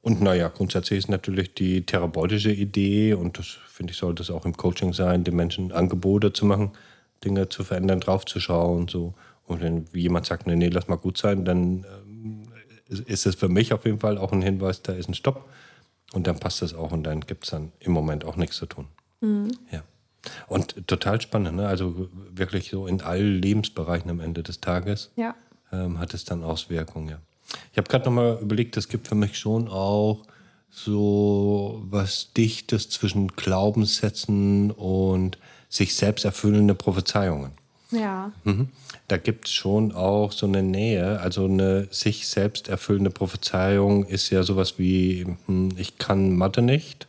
[0.00, 4.44] Und naja, grundsätzlich ist natürlich die therapeutische Idee, und das finde ich, sollte es auch
[4.44, 6.72] im Coaching sein, den Menschen Angebote zu machen,
[7.22, 8.88] Dinge zu verändern, draufzuschauen.
[8.88, 9.14] So.
[9.46, 12.48] Und wenn jemand sagt, nee, nee, lass mal gut sein, dann ähm,
[12.88, 15.48] ist es für mich auf jeden Fall auch ein Hinweis, da ist ein Stopp.
[16.12, 18.66] Und dann passt das auch und dann gibt es dann im Moment auch nichts zu
[18.66, 18.86] tun.
[19.20, 19.50] Mhm.
[19.70, 19.82] Ja.
[20.46, 21.66] Und total spannend, ne?
[21.66, 25.34] also wirklich so in allen Lebensbereichen am Ende des Tages ja.
[25.72, 27.08] ähm, hat es dann Auswirkungen.
[27.08, 27.18] Ja.
[27.72, 30.22] Ich habe gerade nochmal überlegt, es gibt für mich schon auch
[30.70, 35.38] so was Dichtes zwischen Glaubenssätzen und
[35.74, 37.50] sich selbst erfüllende Prophezeiungen.
[37.90, 38.30] Ja.
[38.44, 38.68] Mhm.
[39.08, 41.18] Da gibt es schon auch so eine Nähe.
[41.20, 47.08] Also eine sich selbst erfüllende Prophezeiung ist ja sowas wie, hm, ich kann Mathe nicht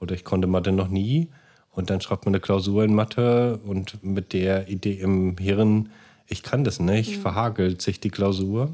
[0.00, 1.28] oder ich konnte Mathe noch nie.
[1.70, 5.90] Und dann schreibt man eine Klausur in Mathe und mit der Idee im Hirn,
[6.26, 7.20] ich kann das nicht, mhm.
[7.20, 8.70] verhagelt sich die Klausur.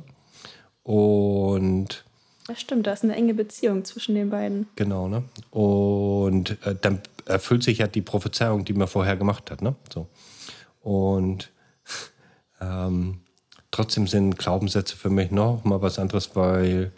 [0.85, 2.05] Und
[2.47, 4.67] das stimmt, da ist eine enge Beziehung zwischen den beiden.
[4.77, 5.25] Genau, ne?
[5.51, 9.75] Und äh, dann erfüllt sich ja die Prophezeiung, die man vorher gemacht hat, ne?
[9.93, 10.09] So.
[10.83, 11.51] Und
[12.61, 13.21] ähm,
[13.71, 16.93] trotzdem sind Glaubenssätze für mich noch mal was anderes, weil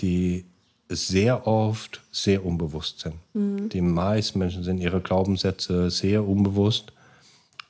[0.00, 0.46] die
[0.88, 3.16] sehr oft sehr unbewusst sind.
[3.34, 3.68] Mhm.
[3.70, 6.92] Die meisten Menschen sind ihre Glaubenssätze sehr unbewusst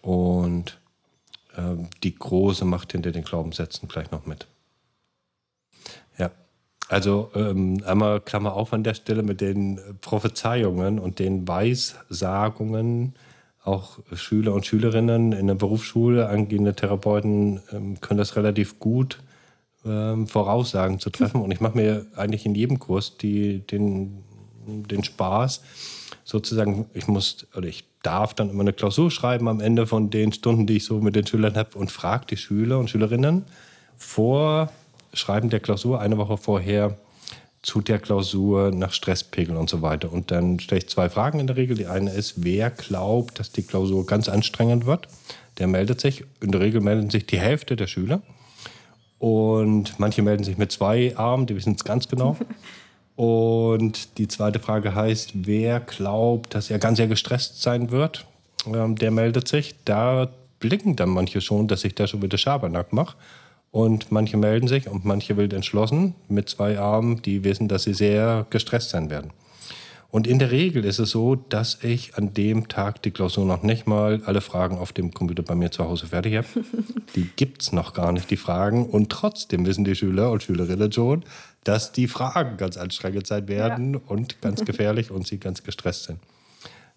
[0.03, 0.79] und
[1.57, 4.47] äh, die große Macht hinter den Glaubenssätzen gleich noch mit.
[6.89, 13.15] Also ähm, einmal Klammer auf an der Stelle mit den Prophezeiungen und den Weissagungen,
[13.65, 19.19] auch Schüler und Schülerinnen in der Berufsschule, angehende Therapeuten ähm, können das relativ gut
[19.85, 21.43] ähm, Voraussagen zu treffen.
[21.43, 24.23] Und ich mache mir eigentlich in jedem Kurs die, den,
[24.67, 25.63] den Spaß,
[26.23, 30.33] sozusagen, ich muss oder ich darf dann immer eine Klausur schreiben am Ende von den
[30.33, 33.45] Stunden, die ich so mit den Schülern habe und frage die Schüler und Schülerinnen
[33.97, 34.71] vor
[35.17, 36.97] Schreiben der Klausur eine Woche vorher,
[37.63, 40.13] zu der Klausur nach Stresspegel und so weiter.
[40.13, 41.77] Und dann stelle ich zwei Fragen in der Regel.
[41.77, 45.09] Die eine ist, wer glaubt, dass die Klausur ganz anstrengend wird?
[45.59, 46.25] Der meldet sich.
[46.41, 48.23] In der Regel melden sich die Hälfte der Schüler.
[49.19, 52.37] Und manche melden sich mit zwei Armen, die wissen es ganz genau.
[53.17, 58.27] Und die zweite Frage heißt, wer glaubt, dass er ganz sehr gestresst sein wird?
[58.67, 59.75] Ähm, der meldet sich.
[59.85, 60.29] Da
[60.61, 63.17] blicken dann manche schon, dass ich da schon wieder Schabernack mache.
[63.77, 67.93] Und manche melden sich und manche wild entschlossen mit zwei Armen, die wissen, dass sie
[67.93, 69.35] sehr gestresst sein werden.
[70.09, 73.63] Und in der Regel ist es so, dass ich an dem Tag die Klausur noch
[73.63, 76.47] nicht mal alle Fragen auf dem Computer bei mir zu Hause fertig habe.
[77.17, 78.87] die gibt es noch gar nicht, die Fragen.
[78.87, 81.23] Und trotzdem wissen die Schüler und Schülerinnen schon,
[81.63, 84.01] dass die Fragen ganz anstrengend sein werden ja.
[84.07, 86.21] und ganz gefährlich und sie ganz gestresst sind.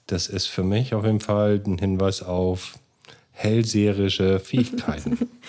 [0.07, 2.79] Das ist für mich auf jeden Fall ein Hinweis auf
[3.33, 5.27] hellseherische Fähigkeiten.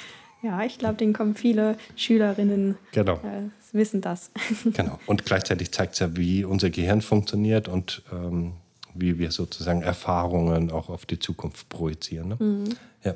[0.42, 2.76] Ja, ich glaube, denen kommen viele Schülerinnen.
[2.92, 3.14] Genau.
[3.16, 4.30] Äh, wissen das.
[4.72, 4.98] genau.
[5.06, 8.54] Und gleichzeitig zeigt es ja, wie unser Gehirn funktioniert und ähm,
[8.94, 12.28] wie wir sozusagen Erfahrungen auch auf die Zukunft projizieren.
[12.28, 12.36] Ne?
[12.38, 12.64] Mhm.
[13.04, 13.14] Ja.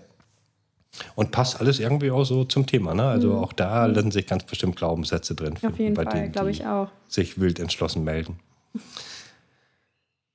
[1.16, 2.94] Und passt alles irgendwie auch so zum Thema.
[2.94, 3.04] Ne?
[3.04, 3.38] Also mhm.
[3.38, 5.74] auch da lassen sich ganz bestimmt Glaubenssätze drin finden.
[5.74, 6.88] Auf jeden bei Fall, glaube ich auch.
[7.08, 8.38] Sich wild entschlossen melden.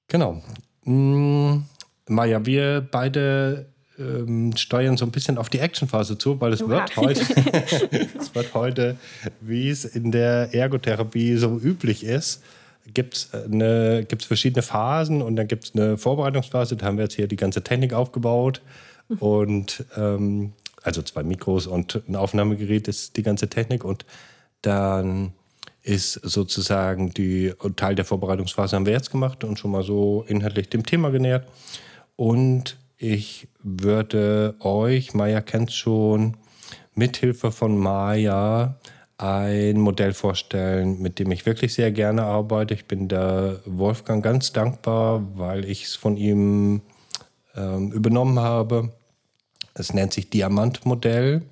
[0.08, 0.42] genau.
[0.84, 1.64] Hm,
[2.08, 3.68] Maja, wir beide
[4.00, 7.22] ähm, steuern so ein bisschen auf die Actionphase zu, weil es wird heute,
[8.20, 8.98] es wird heute,
[9.42, 12.42] wie es in der Ergotherapie so üblich ist,
[12.94, 16.76] gibt es eine, gibt's verschiedene Phasen und dann gibt es eine Vorbereitungsphase.
[16.76, 18.62] Da haben wir jetzt hier die ganze Technik aufgebaut
[19.20, 24.06] und ähm, also zwei Mikros und ein Aufnahmegerät ist die ganze Technik und
[24.62, 25.34] dann
[25.82, 30.70] ist sozusagen die Teil der Vorbereitungsphase haben wir jetzt gemacht und schon mal so inhaltlich
[30.70, 31.48] dem Thema genähert.
[32.16, 36.36] Und ich würde euch, Maya kennt schon,
[36.94, 38.78] mithilfe von Maya
[39.18, 42.74] ein Modell vorstellen, mit dem ich wirklich sehr gerne arbeite.
[42.74, 46.82] Ich bin der Wolfgang ganz dankbar, weil ich es von ihm
[47.56, 48.92] ähm, übernommen habe.
[49.74, 51.44] Es nennt sich Diamantmodell.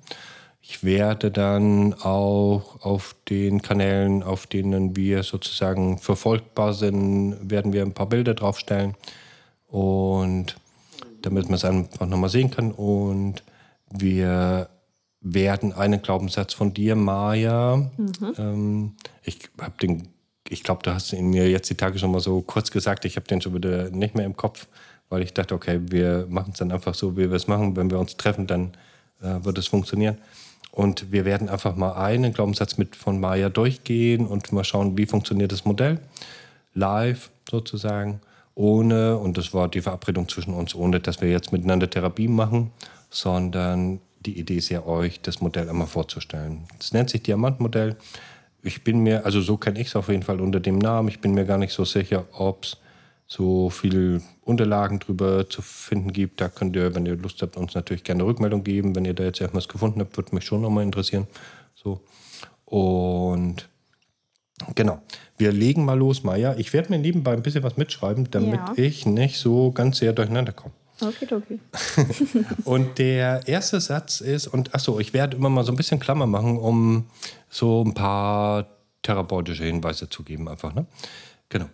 [0.60, 7.82] Ich werde dann auch auf den Kanälen, auf denen wir sozusagen verfolgbar sind, werden wir
[7.82, 8.94] ein paar Bilder draufstellen.
[9.66, 10.56] Und
[11.22, 12.72] damit man es einfach nochmal sehen kann.
[12.72, 13.42] Und
[13.90, 14.68] wir
[15.20, 17.76] werden einen Glaubenssatz von dir, Maja.
[17.96, 18.34] Mhm.
[18.38, 20.08] Ähm, ich habe den,
[20.48, 23.04] ich glaube, du hast ihn mir jetzt die Tage schon mal so kurz gesagt.
[23.04, 24.68] Ich habe den schon wieder nicht mehr im Kopf,
[25.08, 27.76] weil ich dachte, okay, wir machen es dann einfach so, wie wir es machen.
[27.76, 28.72] Wenn wir uns treffen, dann
[29.20, 30.18] äh, wird es funktionieren.
[30.70, 35.06] Und wir werden einfach mal einen Glaubenssatz mit von Maya durchgehen und mal schauen, wie
[35.06, 35.98] funktioniert das Modell.
[36.74, 38.20] Live sozusagen
[38.58, 42.72] ohne, und das war die Verabredung zwischen uns, ohne dass wir jetzt miteinander Therapie machen,
[43.08, 46.64] sondern die Idee ist ja euch, das Modell einmal vorzustellen.
[46.76, 47.96] Das nennt sich Diamantmodell.
[48.62, 51.20] Ich bin mir, also so kenne ich es auf jeden Fall unter dem Namen, ich
[51.20, 52.76] bin mir gar nicht so sicher, ob es
[53.28, 56.40] so viele Unterlagen drüber zu finden gibt.
[56.40, 58.96] Da könnt ihr, wenn ihr Lust habt, uns natürlich gerne Rückmeldung geben.
[58.96, 61.28] Wenn ihr da jetzt irgendwas gefunden habt, würde mich schon nochmal interessieren.
[61.74, 62.00] So.
[62.64, 63.68] Und
[64.74, 65.00] Genau.
[65.36, 66.54] Wir legen mal los, Maja.
[66.56, 68.72] Ich werde mir nebenbei ein bisschen was mitschreiben, damit ja.
[68.76, 70.74] ich nicht so ganz sehr durcheinander komme.
[71.00, 71.58] Okay, okay.
[72.64, 76.26] und der erste Satz ist, und achso, ich werde immer mal so ein bisschen Klammer
[76.26, 77.06] machen, um
[77.48, 78.66] so ein paar
[79.02, 80.74] therapeutische Hinweise zu geben, einfach.
[80.74, 80.86] Ne?
[81.48, 81.66] Genau.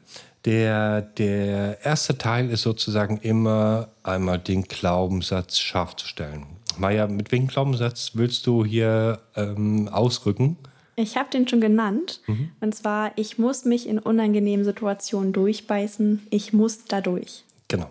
[0.44, 6.44] Der, der erste Teil ist sozusagen immer einmal den Glaubenssatz scharf zu stellen.
[6.76, 10.58] Maja, mit welchem Glaubenssatz willst du hier ähm, ausrücken?
[10.96, 12.20] Ich habe den schon genannt.
[12.26, 12.50] Mhm.
[12.60, 16.26] Und zwar, ich muss mich in unangenehmen Situationen durchbeißen.
[16.30, 17.44] Ich muss da durch.
[17.68, 17.90] Genau.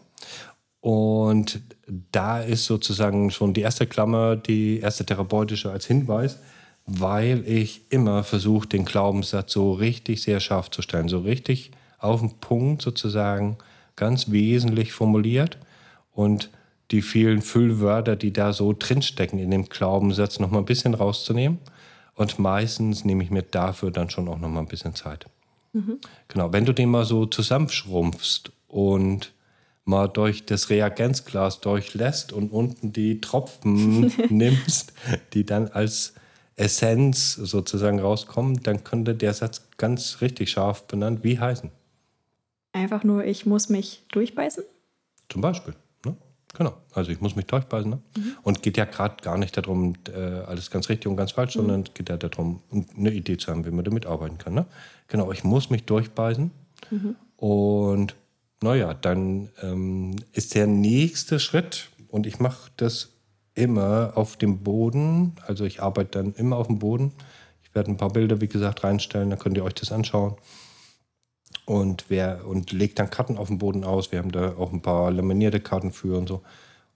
[0.80, 1.62] Und
[2.12, 6.40] da ist sozusagen schon die erste Klammer, die erste therapeutische als Hinweis,
[6.86, 12.20] weil ich immer versuche, den Glaubenssatz so richtig sehr scharf zu stellen, so richtig auf
[12.20, 13.58] den Punkt sozusagen
[13.96, 15.58] ganz wesentlich formuliert
[16.12, 16.50] und
[16.92, 21.60] die vielen Füllwörter, die da so drinstecken in dem Glaubenssatz, noch mal ein bisschen rauszunehmen
[22.16, 25.26] und meistens nehme ich mir dafür dann schon auch noch mal ein bisschen Zeit.
[25.74, 26.00] Mhm.
[26.28, 29.34] Genau, wenn du den mal so zusammenschrumpfst und
[29.86, 34.94] mal durch das Reagenzglas durchlässt und unten die Tropfen nimmst,
[35.34, 36.14] die dann als
[36.56, 41.72] Essenz sozusagen rauskommen, dann könnte der Satz ganz richtig scharf benannt wie heißen.
[42.74, 44.64] Einfach nur, ich muss mich durchbeißen?
[45.30, 45.76] Zum Beispiel.
[46.56, 47.90] Genau, also ich muss mich durchbeißen.
[47.90, 48.00] Ne?
[48.16, 48.36] Mhm.
[48.44, 51.62] Und geht ja gerade gar nicht darum, äh, alles ganz richtig und ganz falsch, mhm.
[51.62, 52.62] sondern es geht ja darum,
[52.96, 54.54] eine Idee zu haben, wie man damit arbeiten kann.
[54.54, 54.66] Ne?
[55.08, 56.52] Genau, ich muss mich durchbeißen.
[56.92, 57.16] Mhm.
[57.38, 58.16] Und
[58.62, 63.10] naja, dann ähm, ist der nächste Schritt, und ich mache das
[63.56, 67.12] immer auf dem Boden, also ich arbeite dann immer auf dem Boden.
[67.64, 70.36] Ich werde ein paar Bilder, wie gesagt, reinstellen, dann könnt ihr euch das anschauen
[71.66, 74.12] und, wer, und legt dann Karten auf dem Boden aus.
[74.12, 76.42] Wir haben da auch ein paar laminierte Karten für und so.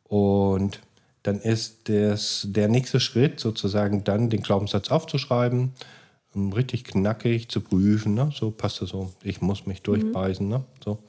[0.03, 0.82] Und
[1.23, 5.73] dann ist das, der nächste Schritt sozusagen dann den Glaubenssatz aufzuschreiben,
[6.36, 8.13] richtig knackig zu prüfen.
[8.13, 8.30] Ne?
[8.34, 9.12] So passt das so.
[9.23, 10.45] Ich muss mich durchbeißen.
[10.45, 10.51] Mhm.
[10.51, 10.63] Ne?
[10.84, 10.99] So.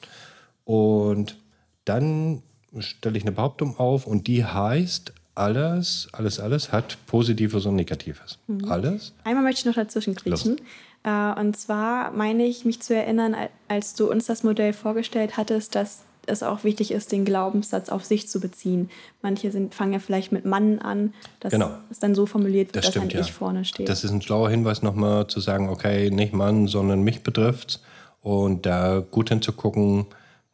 [0.64, 1.36] Und
[1.84, 2.42] dann
[2.78, 8.38] stelle ich eine Behauptung auf und die heißt, alles, alles, alles hat Positives und Negatives.
[8.46, 8.70] Mhm.
[8.70, 9.12] Alles.
[9.24, 10.60] Einmal möchte ich noch dazwischen kriechen.
[11.04, 13.36] Äh, und zwar meine ich, mich zu erinnern,
[13.68, 18.04] als du uns das Modell vorgestellt hattest, dass es auch wichtig ist, den Glaubenssatz auf
[18.04, 18.90] sich zu beziehen.
[19.22, 21.70] Manche sind, fangen ja vielleicht mit Mann an, dass genau.
[21.90, 23.20] es dann so formuliert wird, das dass stimmt, ein ja.
[23.20, 23.88] Ich vorne steht.
[23.88, 27.80] Das ist ein schlauer Hinweis nochmal zu sagen, okay, nicht Mann, sondern mich betrifft
[28.20, 30.06] und da gut hinzugucken,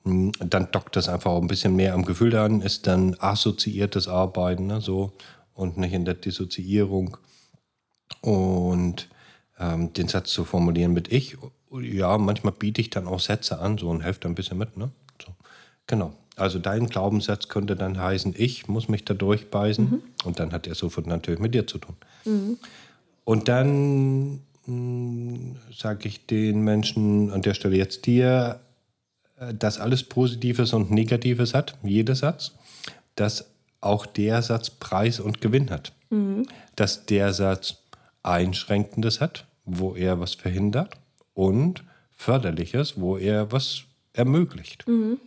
[0.05, 4.67] dann dockt das einfach auch ein bisschen mehr am Gefühl an, ist dann assoziiertes Arbeiten,
[4.67, 5.13] ne, so
[5.55, 7.17] und nicht in der Dissoziierung.
[8.21, 9.09] Und
[9.59, 11.37] ähm, den Satz zu formulieren mit ich,
[11.81, 14.91] ja, manchmal biete ich dann auch Sätze an, so und helfe ein bisschen mit, ne?
[15.25, 15.33] So.
[15.87, 16.15] Genau.
[16.37, 20.03] Also dein Glaubenssatz könnte dann heißen, ich muss mich da durchbeißen mhm.
[20.25, 21.97] und dann hat er sofort natürlich mit dir zu tun.
[22.25, 22.59] Mhm.
[23.25, 28.61] Und dann hm, sage ich den Menschen an der Stelle jetzt dir,
[29.53, 32.53] dass alles Positives und Negatives hat, jeder Satz,
[33.17, 35.93] dass auch der Satz Preis und Gewinn hat.
[36.11, 36.47] Mhm.
[36.77, 37.77] Dass der Satz
[38.23, 40.95] Einschränkendes hat, wo er was verhindert
[41.35, 43.83] und Förderliches, wo er was
[44.15, 44.87] ermöglicht.
[44.89, 45.19] Mhm.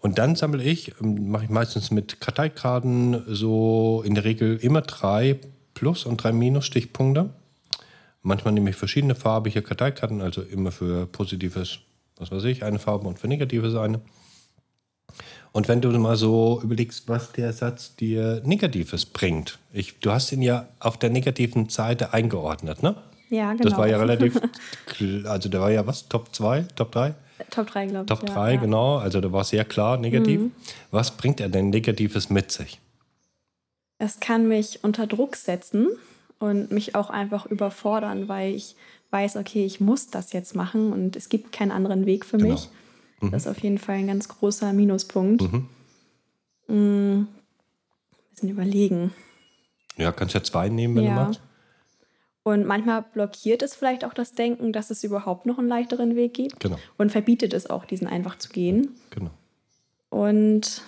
[0.00, 4.80] Und dann sammle ich, ähm, mache ich meistens mit Karteikarten so in der Regel immer
[4.80, 5.38] drei
[5.74, 7.30] Plus- und drei Minus-Stichpunkte.
[8.22, 11.78] Manchmal nehme ich verschiedene farbige Karteikarten, also immer für positives,
[12.18, 14.00] was weiß ich, eine Farbe und für negatives eine.
[15.52, 20.30] Und wenn du mal so überlegst, was der Satz dir Negatives bringt, ich, du hast
[20.32, 22.96] ihn ja auf der negativen Seite eingeordnet, ne?
[23.30, 23.64] Ja, genau.
[23.64, 24.40] Das war ja relativ,
[25.24, 27.14] also der war ja was, Top 2, Top 3?
[27.50, 28.08] Top 3, glaube ich.
[28.08, 28.98] Top 3, ja, genau.
[28.98, 30.40] Also da war sehr klar negativ.
[30.40, 30.52] Mhm.
[30.90, 32.80] Was bringt er denn Negatives mit sich?
[33.98, 35.88] Es kann mich unter Druck setzen
[36.38, 38.76] und mich auch einfach überfordern, weil ich
[39.10, 42.52] weiß, okay, ich muss das jetzt machen und es gibt keinen anderen Weg für genau.
[42.52, 42.68] mich.
[43.20, 43.30] Mhm.
[43.30, 45.42] Das ist auf jeden Fall ein ganz großer Minuspunkt.
[45.42, 45.68] Mhm.
[46.68, 47.26] Mhm.
[47.26, 47.28] Ein
[48.30, 49.12] bisschen überlegen.
[49.96, 51.10] Ja, kannst ja zwei nehmen, wenn ja.
[51.10, 51.40] du magst.
[52.44, 56.34] Und manchmal blockiert es vielleicht auch das Denken, dass es überhaupt noch einen leichteren Weg
[56.34, 56.60] gibt.
[56.60, 56.78] Genau.
[56.96, 58.94] Und verbietet es auch, diesen einfach zu gehen.
[59.10, 59.30] Genau.
[60.08, 60.82] Und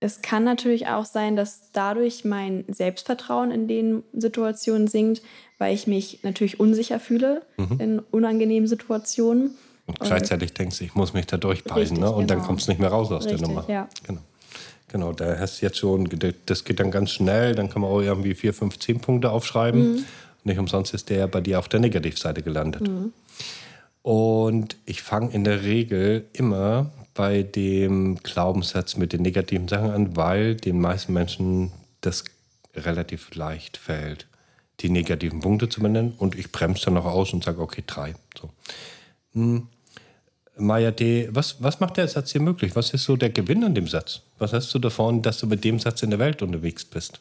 [0.00, 5.20] es kann natürlich auch sein, dass dadurch mein Selbstvertrauen in den Situationen sinkt,
[5.58, 7.80] weil ich mich natürlich unsicher fühle mhm.
[7.80, 9.50] in unangenehmen Situationen.
[9.86, 12.10] Und gleichzeitig und denkst du, ich muss mich da durchbeißen, ne?
[12.10, 12.40] und genau.
[12.40, 13.64] dann kommst du nicht mehr raus aus richtig, der Nummer.
[13.68, 13.88] Ja.
[14.06, 14.20] Genau.
[14.88, 16.08] Genau, da hast du jetzt schon,
[16.46, 19.92] das geht dann ganz schnell, dann kann man auch irgendwie vier, fünf, zehn Punkte aufschreiben.
[19.92, 20.04] Mhm.
[20.42, 22.88] Nicht umsonst ist der bei dir auf der Negativseite gelandet.
[22.88, 23.12] Mhm.
[24.02, 30.16] Und ich fange in der Regel immer bei dem Glaubenssatz mit den negativen Sachen an,
[30.16, 32.24] weil den meisten Menschen das
[32.74, 34.26] relativ leicht fällt,
[34.80, 36.14] die negativen Punkte zu benennen.
[36.18, 38.14] Und ich bremse dann noch aus und sage, okay, drei.
[38.38, 38.50] So.
[39.32, 39.68] Hm.
[40.56, 42.76] Maya D., was, was macht der Satz hier möglich?
[42.76, 44.20] Was ist so der Gewinn an dem Satz?
[44.38, 47.20] Was hast du davon, dass du mit dem Satz in der Welt unterwegs bist?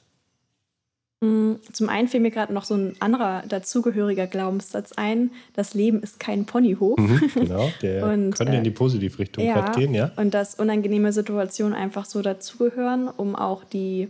[1.21, 6.01] Mm, zum einen fiel mir gerade noch so ein anderer dazugehöriger Glaubenssatz ein: Das Leben
[6.01, 6.97] ist kein Ponyhof.
[6.97, 10.11] Mhm, genau, der und, könnte in die äh, Positivrichtung ja, gehen, ja.
[10.15, 14.07] Und dass unangenehme Situationen einfach so dazugehören, um auch die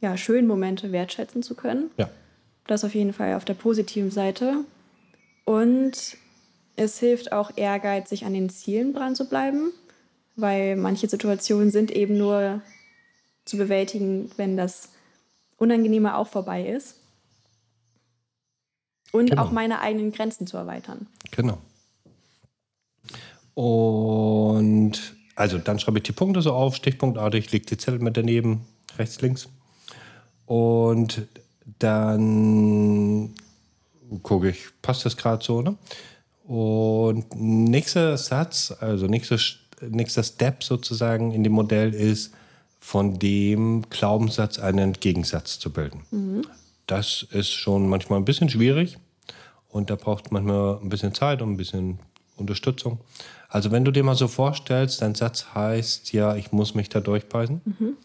[0.00, 1.90] ja, schönen Momente wertschätzen zu können.
[1.96, 2.08] Ja.
[2.66, 4.58] Das auf jeden Fall auf der positiven Seite.
[5.44, 6.16] Und
[6.76, 9.72] es hilft auch ehrgeizig an den Zielen dran zu bleiben,
[10.36, 12.62] weil manche Situationen sind eben nur
[13.44, 14.93] zu bewältigen, wenn das
[15.56, 16.96] Unangenehme auch vorbei ist.
[19.12, 19.42] Und genau.
[19.42, 21.06] auch meine eigenen Grenzen zu erweitern.
[21.30, 21.58] Genau.
[23.54, 28.66] Und also dann schreibe ich die Punkte so auf, stichpunktartig, lege die Zettel mit daneben,
[28.98, 29.48] rechts, links.
[30.46, 31.26] Und
[31.78, 33.34] dann
[34.22, 35.76] gucke ich, passt das gerade so, ne?
[36.44, 39.38] Und nächster Satz, also nächster,
[39.88, 42.34] nächster Step sozusagen in dem Modell ist,
[42.84, 46.02] von dem Glaubenssatz einen Gegensatz zu bilden.
[46.10, 46.42] Mhm.
[46.86, 48.98] Das ist schon manchmal ein bisschen schwierig
[49.70, 51.98] und da braucht manchmal ein bisschen Zeit und ein bisschen
[52.36, 52.98] Unterstützung.
[53.48, 57.00] Also wenn du dir mal so vorstellst, dein Satz heißt ja, ich muss mich da
[57.00, 57.62] durchbeißen.
[57.64, 57.96] Mhm.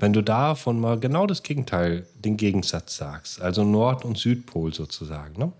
[0.00, 5.38] Wenn du davon mal genau das Gegenteil, den Gegensatz sagst, also Nord- und Südpol sozusagen,
[5.38, 5.52] ne?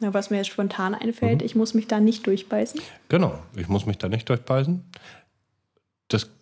[0.00, 1.46] Ja, was mir jetzt spontan einfällt, mhm.
[1.46, 2.80] ich muss mich da nicht durchbeißen.
[3.08, 4.82] Genau, ich muss mich da nicht durchbeißen.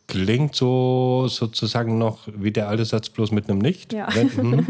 [0.06, 3.92] Klingt so sozusagen noch wie der alte Satz, bloß mit einem Nicht.
[3.92, 4.08] Ja.
[4.14, 4.66] Wenn, mhm.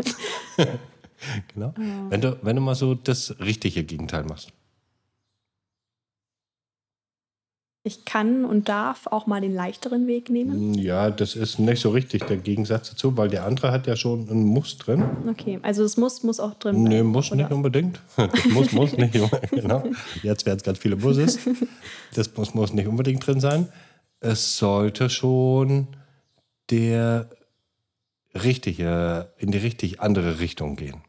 [1.55, 1.75] genau.
[1.77, 2.11] Ja.
[2.11, 4.53] Wenn, du, wenn du mal so das richtige Gegenteil machst.
[7.87, 10.73] Ich kann und darf auch mal den leichteren Weg nehmen.
[10.73, 14.27] Ja, das ist nicht so richtig der Gegensatz dazu, weil der andere hat ja schon
[14.31, 15.05] ein Muss drin.
[15.29, 16.85] Okay, also das Muss muss auch drin sein.
[16.85, 17.43] Nee, muss oder?
[17.43, 18.01] nicht unbedingt.
[18.17, 19.13] Das Muss muss nicht.
[19.51, 19.85] genau.
[20.23, 21.39] Jetzt werden es ganz viele Busses.
[22.15, 23.69] Das Muss muss nicht unbedingt drin sein.
[24.25, 25.89] Es sollte schon
[26.71, 27.29] der
[28.35, 31.03] richtige, in die richtig andere Richtung gehen.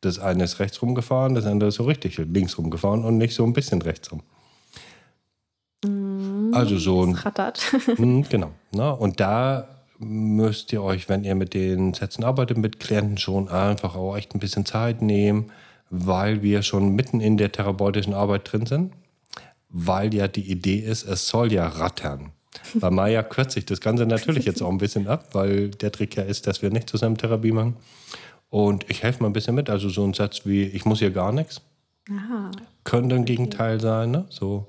[0.00, 3.44] Das eine ist rechts rumgefahren, das andere ist so richtig links rumgefahren und nicht so
[3.44, 4.22] ein bisschen rechts rum.
[5.84, 7.60] Mm, Also so ein rattert.
[7.98, 8.52] Mm, Genau.
[8.72, 8.94] Ne?
[8.94, 9.68] Und da
[9.98, 14.34] müsst ihr euch, wenn ihr mit den Sätzen arbeitet, mit Klienten schon einfach auch echt
[14.34, 15.50] ein bisschen Zeit nehmen,
[15.90, 18.92] weil wir schon mitten in der therapeutischen Arbeit drin sind.
[19.68, 22.32] Weil ja die Idee ist, es soll ja rattern.
[22.74, 26.16] Bei Maya kürzt sich das Ganze natürlich jetzt auch ein bisschen ab, weil der Trick
[26.16, 27.76] ja ist, dass wir nicht zusammen Therapie machen.
[28.48, 29.70] Und ich helfe mal ein bisschen mit.
[29.70, 31.60] Also so ein Satz wie, ich muss hier gar nichts,
[32.10, 32.50] Aha.
[32.82, 34.10] könnte ein Gegenteil sein.
[34.10, 34.24] Ne?
[34.30, 34.66] So,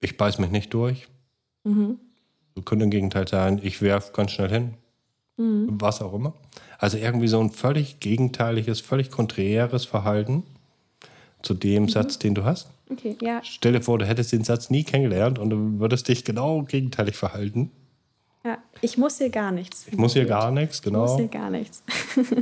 [0.00, 1.08] ich beiß mich nicht durch.
[1.64, 1.98] Mhm.
[2.54, 4.74] So könnte ein Gegenteil sein, ich werf ganz schnell hin.
[5.36, 5.80] Mhm.
[5.80, 6.34] Was auch immer.
[6.78, 10.44] Also irgendwie so ein völlig gegenteiliges, völlig konträres Verhalten
[11.42, 11.88] zu dem Mhm.
[11.88, 12.68] Satz, den du hast.
[12.90, 13.40] Okay, ja.
[13.44, 17.16] Stell dir vor, du hättest den Satz nie kennengelernt und du würdest dich genau gegenteilig
[17.16, 17.70] verhalten.
[18.44, 18.58] ja.
[18.80, 19.86] Ich muss hier gar nichts.
[19.88, 21.16] Ich muss hier gar nichts, Ich muss genau.
[21.18, 21.82] hier gar nichts.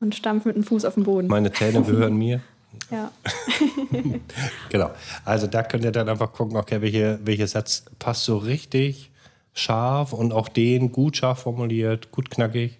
[0.00, 1.28] Und stampf mit dem Fuß auf den Boden.
[1.28, 2.40] Meine Zähne gehören mir.
[2.90, 3.10] ja.
[4.70, 4.90] Genau.
[5.24, 9.10] Also da könnt ihr dann einfach gucken, okay, welche, welcher Satz passt so richtig
[9.52, 12.78] scharf und auch den gut scharf formuliert, gut knackig.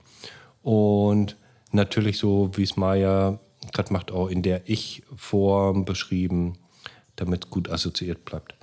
[0.63, 1.37] Und
[1.73, 3.39] natürlich so, wie es Maya
[3.73, 6.59] gerade macht, auch in der Ich-Form beschrieben,
[7.17, 8.55] damit es gut assoziiert bleibt.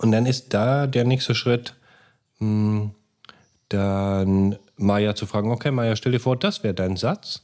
[0.00, 1.74] Und dann ist da der nächste Schritt,
[2.38, 2.90] mh,
[3.68, 7.42] dann Maya zu fragen, okay, Maya, stell dir vor, das wäre dein Satz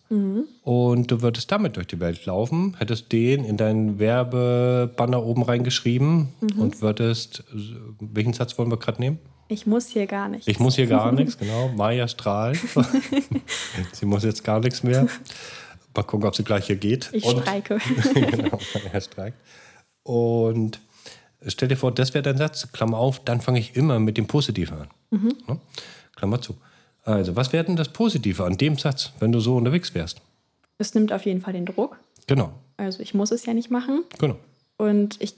[0.62, 6.28] und du würdest damit durch die Welt laufen, hättest den in deinen Werbebanner oben reingeschrieben
[6.56, 7.42] und würdest,
[7.98, 9.18] welchen Satz wollen wir gerade nehmen?
[9.48, 10.46] Ich muss hier gar nichts.
[10.46, 11.68] Ich muss hier gar nichts, genau.
[11.74, 12.58] Maya strahlt.
[13.92, 15.08] sie muss jetzt gar nichts mehr.
[15.94, 17.10] Mal gucken, ob sie gleich hier geht.
[17.12, 17.78] Ich Und- streike.
[18.14, 18.58] genau,
[18.92, 19.36] er streikt.
[20.04, 20.80] Und
[21.46, 24.26] stell dir vor, das wäre dein Satz, Klammer auf, dann fange ich immer mit dem
[24.26, 24.88] Positiven an.
[25.10, 25.60] Ne?
[26.16, 26.54] Klammer zu.
[27.04, 30.20] Also, was wäre denn das Positive an dem Satz, wenn du so unterwegs wärst?
[30.78, 31.98] Es nimmt auf jeden Fall den Druck.
[32.26, 34.04] Genau, Also ich muss es ja nicht machen.
[34.18, 34.36] genau.
[34.78, 35.34] Und ich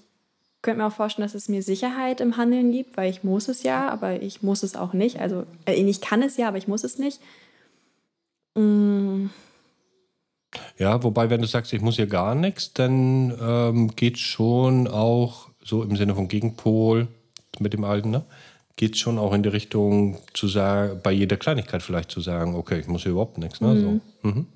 [0.62, 3.62] könnte mir auch vorstellen, dass es mir Sicherheit im Handeln gibt, weil ich muss es
[3.62, 5.18] ja, aber ich muss es auch nicht.
[5.20, 7.20] Also äh, ich kann es ja, aber ich muss es nicht.
[8.55, 9.26] Mm,
[10.78, 15.48] Ja, wobei, wenn du sagst, ich muss hier gar nichts, dann ähm, geht schon auch
[15.62, 17.09] so im Sinne von Gegenpol
[17.59, 18.24] mit dem Alten, ne?
[18.76, 22.80] Geht schon auch in die Richtung zu sagen, bei jeder Kleinigkeit vielleicht zu sagen, okay,
[22.80, 24.00] ich muss hier überhaupt nichts, ne?
[24.22, 24.28] So.
[24.28, 24.46] Mhm.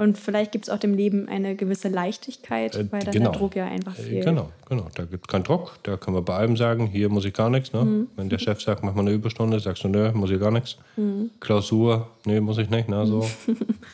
[0.00, 3.30] Und vielleicht gibt es auch dem Leben eine gewisse Leichtigkeit, Äh, weil dann genau.
[3.32, 4.24] der Druck ja einfach Äh, fehlt.
[4.24, 4.86] Genau, genau.
[4.94, 5.74] Da gibt es keinen Druck.
[5.82, 7.74] Da können wir bei allem sagen, hier muss ich gar nichts.
[7.74, 7.84] Ne?
[7.84, 8.06] Mhm.
[8.16, 10.78] Wenn der Chef sagt, mach mal eine Überstunde, sagst du, nö, muss ich gar nichts.
[10.96, 11.30] Mhm.
[11.38, 12.88] Klausur, nee, muss ich nicht.
[12.88, 13.06] Ne?
[13.06, 13.28] So.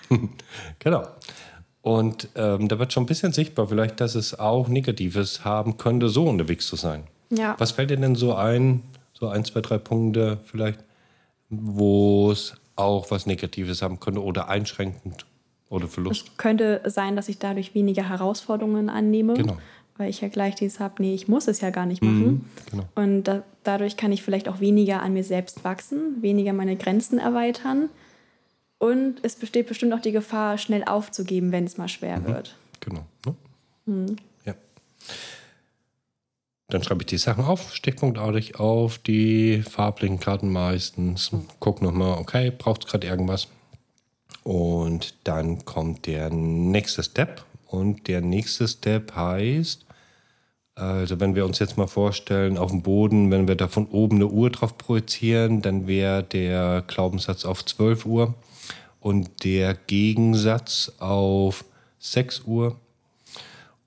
[0.78, 1.02] genau.
[1.82, 6.08] Und ähm, da wird schon ein bisschen sichtbar, vielleicht, dass es auch Negatives haben könnte,
[6.08, 7.04] so unterwegs zu sein.
[7.30, 7.56] Ja.
[7.58, 8.82] Was fällt dir denn so ein,
[9.12, 10.78] so ein, zwei, drei Punkte vielleicht,
[11.50, 15.26] wo es auch was Negatives haben könnte oder einschränkend
[15.68, 16.28] oder Verlust?
[16.28, 19.56] Es könnte sein, dass ich dadurch weniger Herausforderungen annehme, Genau.
[19.96, 22.44] weil ich ja gleich dieses habe, nee, ich muss es ja gar nicht machen.
[22.70, 22.84] Genau.
[22.94, 27.18] Und da, dadurch kann ich vielleicht auch weniger an mir selbst wachsen, weniger meine Grenzen
[27.18, 27.88] erweitern.
[28.78, 32.56] Und es besteht bestimmt auch die Gefahr, schnell aufzugeben, wenn es mal schwer wird.
[32.80, 33.06] Genau.
[33.86, 34.16] Ne?
[34.44, 34.54] Ja.
[36.68, 41.30] Dann schreibe ich die Sachen auf, stichpunktartig auf die farblichen Karten meistens.
[41.60, 43.48] Guck nochmal, okay, braucht es gerade irgendwas?
[44.46, 47.44] Und dann kommt der nächste Step.
[47.66, 49.84] Und der nächste Step heißt,
[50.76, 54.16] also wenn wir uns jetzt mal vorstellen, auf dem Boden, wenn wir da von oben
[54.16, 58.34] eine Uhr drauf projizieren, dann wäre der Glaubenssatz auf 12 Uhr
[59.00, 61.64] und der Gegensatz auf
[61.98, 62.76] 6 Uhr.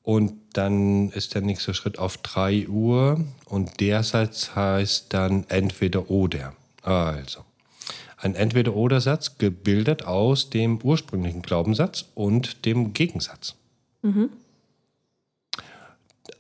[0.04, 6.10] Und dann ist der nächste Schritt auf 3 Uhr und der Satz heißt dann entweder
[6.10, 6.54] oder.
[6.82, 7.46] Also,
[8.22, 13.56] ein Entweder-Oder-Satz gebildet aus dem ursprünglichen Glaubenssatz und dem Gegensatz.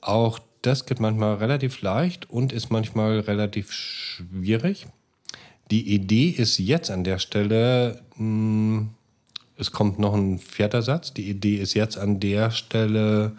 [0.01, 4.88] Auch das geht manchmal relativ leicht und ist manchmal relativ schwierig.
[5.71, 8.88] Die Idee ist jetzt an der Stelle, mh,
[9.57, 11.13] es kommt noch ein vierter Satz.
[11.13, 13.36] Die Idee ist jetzt an der Stelle,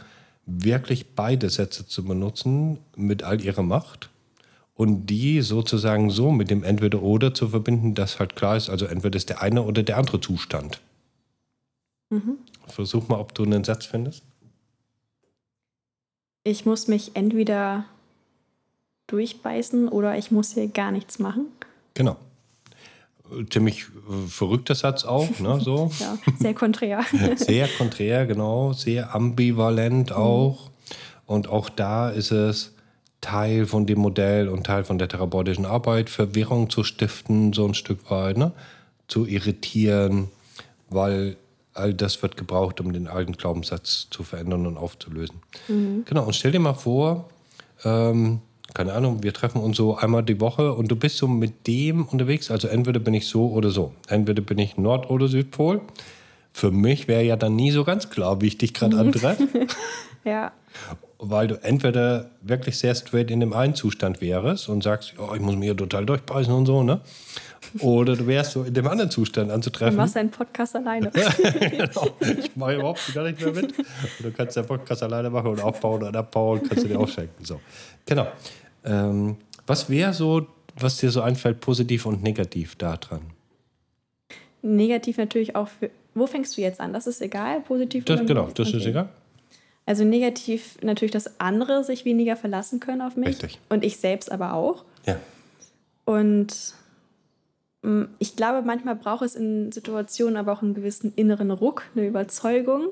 [0.47, 4.11] wirklich beide Sätze zu benutzen mit all ihrer Macht
[4.81, 9.19] und die sozusagen so mit dem Entweder-Oder zu verbinden, dass halt klar ist, also entweder
[9.19, 10.81] ist der eine oder der andere Zustand.
[12.67, 14.23] Versuch mal, ob du einen Satz findest.
[16.45, 17.85] Ich muss mich entweder
[19.09, 21.49] durchbeißen oder ich muss hier gar nichts machen.
[21.93, 22.17] Genau.
[23.51, 25.91] Ziemlich äh, verrückter Satz auch, ne, so.
[26.01, 27.05] Ja, sehr konträr.
[27.37, 30.71] Sehr konträr, genau, sehr ambivalent auch.
[31.27, 32.73] Und auch da ist es
[33.21, 37.75] Teil von dem Modell und Teil von der therapeutischen Arbeit, Verwirrung zu stiften, so ein
[37.75, 38.39] Stück weit.
[38.39, 38.53] Ne?
[39.11, 40.29] zu irritieren,
[40.89, 41.37] weil
[41.75, 45.37] all das wird gebraucht, um den alten Glaubenssatz zu verändern und aufzulösen.
[45.69, 46.05] Mhm.
[46.07, 47.29] Genau, und stell dir mal vor,
[47.85, 48.41] ähm,
[48.73, 52.07] keine Ahnung, wir treffen uns so einmal die Woche und du bist so mit dem
[52.07, 52.51] unterwegs.
[52.51, 53.93] Also entweder bin ich so oder so.
[54.09, 55.81] Entweder bin ich Nord- oder Südpol.
[56.53, 59.01] Für mich wäre ja dann nie so ganz klar, wie ich dich gerade mhm.
[59.01, 59.49] antreffe.
[60.25, 60.53] ja.
[61.23, 65.41] Weil du entweder wirklich sehr straight in dem einen Zustand wärst und sagst, oh, ich
[65.41, 67.01] muss mich hier total durchbeißen und so, ne?
[67.81, 69.97] Oder du wärst so in dem anderen Zustand anzutreffen.
[69.97, 71.11] Du machst deinen Podcast alleine.
[71.61, 72.09] genau.
[72.21, 73.79] Ich mache überhaupt gar nicht mehr mit.
[73.79, 73.87] Und
[74.23, 77.45] du kannst deinen Podcast alleine machen und aufbauen und abbauen, kannst du dir auch schenken.
[77.45, 77.61] So.
[78.07, 78.27] Genau.
[78.85, 80.47] Ähm, was wäre so,
[80.79, 83.21] was dir so einfällt, positiv und negativ daran?
[84.63, 85.91] Negativ natürlich auch für.
[86.15, 86.93] Wo fängst du jetzt an?
[86.93, 88.79] Das ist egal, positiv das, Genau, das okay.
[88.79, 89.09] ist egal.
[89.91, 93.31] Also negativ natürlich, dass andere sich weniger verlassen können auf mich.
[93.43, 93.59] Richtig.
[93.71, 94.85] Und ich selbst aber auch.
[95.05, 95.19] Ja.
[96.05, 96.55] Und
[97.83, 102.07] mm, ich glaube, manchmal braucht es in Situationen aber auch einen gewissen inneren Ruck, eine
[102.07, 102.91] Überzeugung,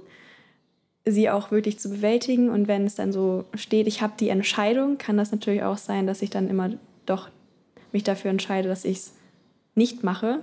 [1.05, 2.51] sie auch wirklich zu bewältigen.
[2.51, 6.09] Und wenn es dann so steht, ich habe die Entscheidung, kann das natürlich auch sein,
[6.09, 6.71] dass ich dann immer
[7.07, 7.29] doch
[7.93, 9.13] mich dafür entscheide, dass ich es
[9.77, 10.41] nicht mache.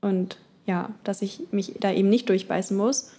[0.00, 3.10] Und ja, dass ich mich da eben nicht durchbeißen muss.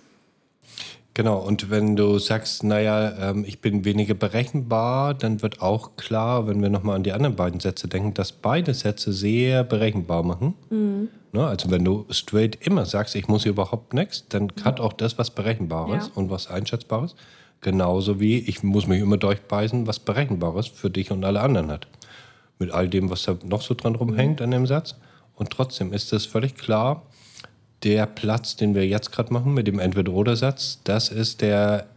[1.16, 6.48] Genau, und wenn du sagst, naja, ähm, ich bin weniger berechenbar, dann wird auch klar,
[6.48, 10.54] wenn wir nochmal an die anderen beiden Sätze denken, dass beide Sätze sehr berechenbar machen.
[10.70, 11.10] Mhm.
[11.32, 15.18] Ne, also wenn du straight immer sagst, ich muss überhaupt nichts, dann hat auch das
[15.18, 16.12] was Berechenbares ja.
[16.16, 17.16] und was Einschätzbares.
[17.62, 21.88] Genauso wie ich muss mich immer durchbeißen, was Berechenbares für dich und alle anderen hat.
[22.58, 24.46] Mit all dem, was da noch so dran rumhängt mhm.
[24.46, 24.96] an dem Satz.
[25.36, 27.04] Und trotzdem ist es völlig klar,
[27.84, 31.88] der Platz, den wir jetzt gerade machen mit dem Entweder-Oder-Satz, das ist der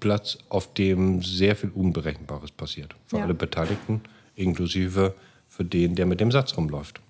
[0.00, 2.94] Platz, auf dem sehr viel Unberechenbares passiert.
[3.06, 3.24] Für ja.
[3.24, 4.00] alle Beteiligten,
[4.34, 5.14] inklusive
[5.48, 7.00] für den, der mit dem Satz rumläuft.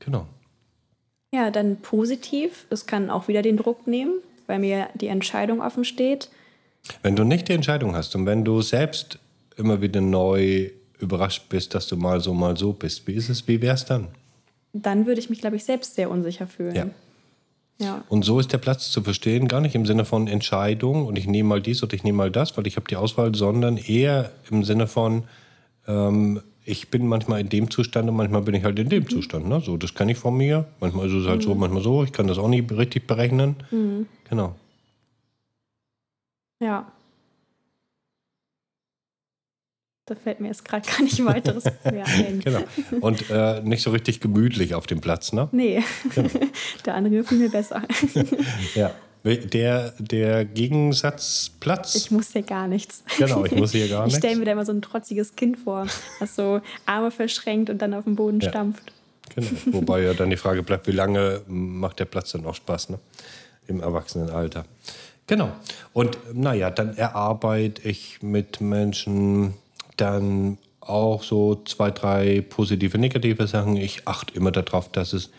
[0.00, 0.26] Genau.
[1.32, 2.66] Ja, dann positiv.
[2.70, 6.30] Es kann auch wieder den Druck nehmen, weil mir die Entscheidung offen steht.
[7.02, 9.18] Wenn du nicht die Entscheidung hast und wenn du selbst
[9.56, 13.46] immer wieder neu überrascht bist, dass du mal so, mal so bist, wie ist es,
[13.46, 14.08] wie wäre es dann?
[14.72, 16.74] Dann würde ich mich, glaube ich, selbst sehr unsicher fühlen.
[16.74, 16.86] Ja.
[17.80, 18.02] Ja.
[18.08, 21.28] Und so ist der Platz zu verstehen, gar nicht im Sinne von Entscheidung und ich
[21.28, 24.32] nehme mal dies oder ich nehme mal das, weil ich habe die Auswahl, sondern eher
[24.50, 25.24] im Sinne von,
[25.86, 29.08] ähm, ich bin manchmal in dem Zustand und manchmal bin ich halt in dem mhm.
[29.08, 29.48] Zustand.
[29.48, 29.60] Ne?
[29.60, 30.66] So, das kann ich von mir.
[30.80, 31.44] Manchmal ist es halt mhm.
[31.44, 32.02] so, manchmal so.
[32.02, 33.56] Ich kann das auch nicht richtig berechnen.
[33.70, 34.06] Mhm.
[34.28, 34.54] Genau.
[36.60, 36.90] Ja.
[40.08, 42.40] Da fällt mir jetzt gerade gar nicht weiteres mehr ein.
[42.40, 42.60] genau.
[43.00, 45.48] Und äh, nicht so richtig gemütlich auf dem Platz, ne?
[45.52, 45.82] Nee.
[46.14, 46.30] Genau.
[46.86, 47.82] Der andere gefiel mir besser.
[48.74, 48.90] ja.
[49.24, 51.94] Der, der Gegensatzplatz.
[51.96, 53.04] Ich muss hier gar nichts.
[53.18, 54.16] Genau, ich muss hier gar nichts.
[54.16, 55.86] Ich stelle mir da immer so ein trotziges Kind vor,
[56.20, 58.48] das so Arme verschränkt und dann auf dem Boden ja.
[58.48, 58.92] stampft.
[59.34, 59.48] Genau.
[59.66, 62.98] Wobei ja dann die Frage bleibt, wie lange macht der Platz dann auch Spaß, ne?
[63.66, 64.64] Im Erwachsenenalter.
[65.26, 65.52] Genau.
[65.92, 69.54] Und naja, dann erarbeite ich mit Menschen
[70.00, 73.76] dann auch so zwei, drei positive, negative Sachen.
[73.76, 75.30] Ich achte immer darauf, dass es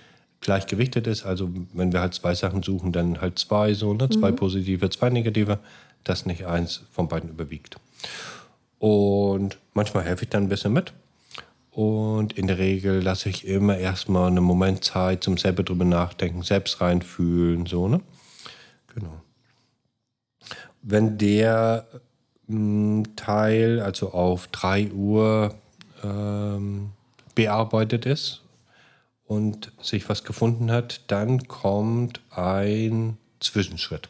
[0.42, 1.26] gleichgewichtet ist.
[1.26, 4.10] Also wenn wir halt zwei Sachen suchen, dann halt zwei so, ne?
[4.10, 4.36] Zwei mhm.
[4.36, 5.60] positive, zwei negative,
[6.04, 7.78] dass nicht eins von beiden überwiegt.
[8.78, 10.94] Und manchmal helfe ich dann ein bisschen mit.
[11.72, 16.44] Und in der Regel lasse ich immer erstmal einen Moment Zeit zum selber drüber nachdenken,
[16.44, 18.02] selbst reinfühlen, so, ne?
[18.94, 19.22] Genau.
[20.82, 21.86] Wenn der
[23.16, 25.54] Teil, also auf 3 Uhr
[26.04, 26.90] ähm,
[27.36, 28.42] bearbeitet ist
[29.26, 34.10] und sich was gefunden hat, dann kommt ein Zwischenschritt.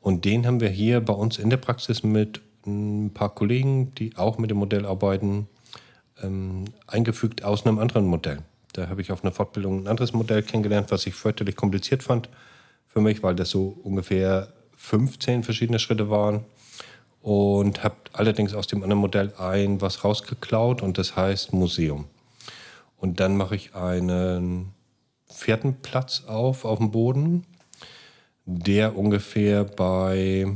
[0.00, 4.16] Und den haben wir hier bei uns in der Praxis mit ein paar Kollegen, die
[4.16, 5.48] auch mit dem Modell arbeiten,
[6.22, 8.38] ähm, eingefügt aus einem anderen Modell.
[8.74, 12.28] Da habe ich auf einer Fortbildung ein anderes Modell kennengelernt, was ich fürchterlich kompliziert fand
[12.86, 16.44] für mich, weil das so ungefähr 15 verschiedene Schritte waren
[17.26, 22.04] und habe allerdings aus dem anderen Modell ein was rausgeklaut und das heißt Museum.
[22.98, 24.72] Und dann mache ich einen
[25.24, 27.44] vierten Platz auf auf dem Boden,
[28.44, 30.46] der ungefähr bei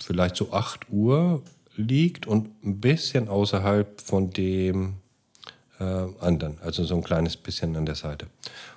[0.00, 1.44] vielleicht so 8 Uhr
[1.76, 4.94] liegt und ein bisschen außerhalb von dem
[5.78, 5.84] äh,
[6.18, 8.26] anderen, also so ein kleines bisschen an der Seite.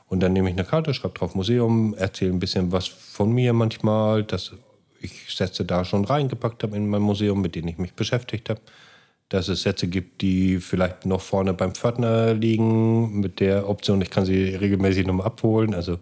[0.07, 3.53] Und dann nehme ich eine Karte, schreibe drauf Museum, erzähle ein bisschen was von mir
[3.53, 4.53] manchmal, das
[5.01, 8.61] ich Sätze da schon reingepackt habe in mein Museum, mit denen ich mich beschäftigt habe.
[9.29, 14.09] Dass es Sätze gibt, die vielleicht noch vorne beim Pförtner liegen, mit der Option, ich
[14.09, 15.75] kann sie regelmäßig nochmal abholen.
[15.75, 15.99] Also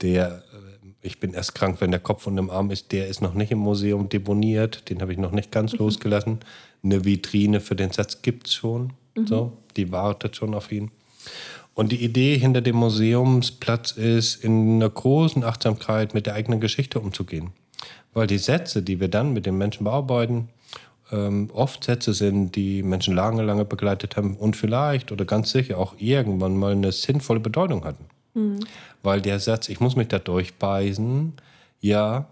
[0.00, 3.22] der, äh, ich bin erst krank, wenn der Kopf und im Arm ist, der ist
[3.22, 4.88] noch nicht im Museum deponiert.
[4.90, 5.78] Den habe ich noch nicht ganz mhm.
[5.78, 6.40] losgelassen.
[6.82, 8.94] Eine Vitrine für den Satz gibt es schon.
[9.16, 9.26] Mhm.
[9.26, 10.90] So, die wartet schon auf ihn.
[11.74, 17.00] Und die Idee hinter dem Museumsplatz ist, in einer großen Achtsamkeit mit der eigenen Geschichte
[17.00, 17.52] umzugehen.
[18.12, 20.48] Weil die Sätze, die wir dann mit den Menschen bearbeiten,
[21.12, 25.78] ähm, oft Sätze sind, die Menschen lange, lange begleitet haben und vielleicht oder ganz sicher
[25.78, 28.04] auch irgendwann mal eine sinnvolle Bedeutung hatten.
[28.34, 28.60] Mhm.
[29.02, 31.32] Weil der Satz, ich muss mich da durchbeißen,
[31.80, 32.26] ja,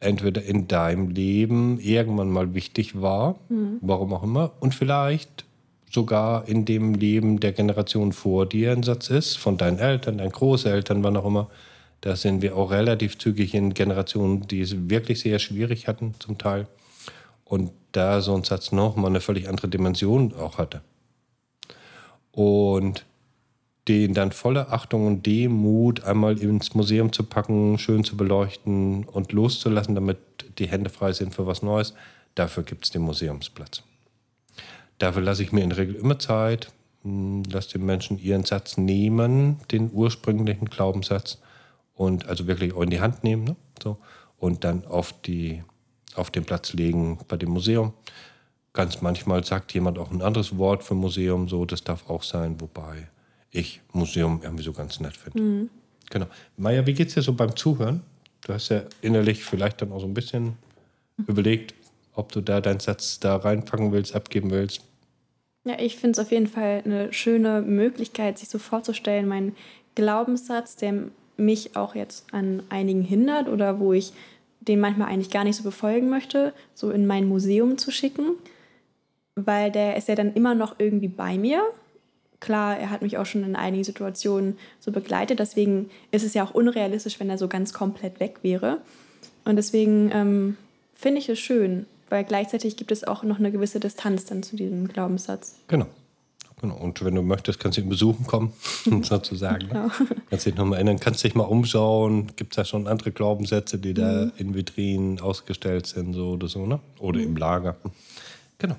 [0.00, 3.78] entweder in deinem Leben irgendwann mal wichtig war, mhm.
[3.80, 5.44] warum auch immer, und vielleicht
[5.90, 10.32] sogar in dem Leben der Generation vor dir ein Satz ist, von deinen Eltern, deinen
[10.32, 11.48] Großeltern, wann auch immer.
[12.00, 16.38] Da sind wir auch relativ zügig in Generationen, die es wirklich sehr schwierig hatten, zum
[16.38, 16.66] Teil.
[17.44, 20.82] Und da so ein Satz nochmal eine völlig andere Dimension auch hatte.
[22.30, 23.04] Und
[23.88, 29.32] den dann voller Achtung und Demut einmal ins Museum zu packen, schön zu beleuchten und
[29.32, 30.18] loszulassen, damit
[30.58, 31.94] die Hände frei sind für was Neues,
[32.34, 33.82] dafür gibt es den Museumsplatz.
[34.98, 36.70] Dafür lasse ich mir in der Regel immer Zeit,
[37.02, 41.38] hm, lasse den Menschen ihren Satz nehmen, den ursprünglichen Glaubenssatz,
[41.98, 43.56] und also wirklich auch in die Hand nehmen, ne?
[43.82, 43.98] so,
[44.38, 45.62] und dann auf, die,
[46.14, 47.92] auf den Platz legen bei dem Museum.
[48.72, 52.60] Ganz manchmal sagt jemand auch ein anderes Wort für Museum, so, das darf auch sein,
[52.60, 53.08] wobei
[53.50, 55.42] ich Museum irgendwie so ganz nett finde.
[55.42, 55.70] Mhm.
[56.08, 56.26] Genau.
[56.56, 58.02] Maja, wie geht es dir so beim Zuhören?
[58.46, 60.56] Du hast ja innerlich vielleicht dann auch so ein bisschen
[61.16, 61.24] mhm.
[61.26, 61.74] überlegt,
[62.14, 64.82] ob du da deinen Satz da reinpacken willst, abgeben willst.
[65.64, 69.56] Ja, ich finde es auf jeden Fall eine schöne Möglichkeit, sich so vorzustellen, mein
[69.96, 74.12] Glaubenssatz, der mich auch jetzt an einigen hindert oder wo ich
[74.60, 78.32] den manchmal eigentlich gar nicht so befolgen möchte, so in mein Museum zu schicken,
[79.34, 81.62] weil der ist ja dann immer noch irgendwie bei mir
[82.40, 85.38] klar, er hat mich auch schon in einigen Situationen so begleitet.
[85.38, 88.78] Deswegen ist es ja auch unrealistisch, wenn er so ganz komplett weg wäre.
[89.44, 90.56] Und deswegen ähm,
[90.94, 94.56] finde ich es schön, weil gleichzeitig gibt es auch noch eine gewisse Distanz dann zu
[94.56, 95.56] diesem Glaubenssatz.
[95.68, 95.86] Genau.
[96.60, 96.74] Genau.
[96.74, 98.52] Und wenn du möchtest, kannst du ihn besuchen kommen,
[99.02, 99.66] sozusagen.
[99.68, 99.72] Ne?
[99.72, 99.88] Genau.
[100.30, 102.32] Kannst dich nochmal erinnern, kannst dich mal umschauen.
[102.36, 104.32] Gibt es da schon andere Glaubenssätze, die da mhm.
[104.36, 106.80] in Vitrinen ausgestellt sind, so oder so, ne?
[106.98, 107.26] Oder mhm.
[107.26, 107.76] im Lager.
[108.58, 108.76] Genau.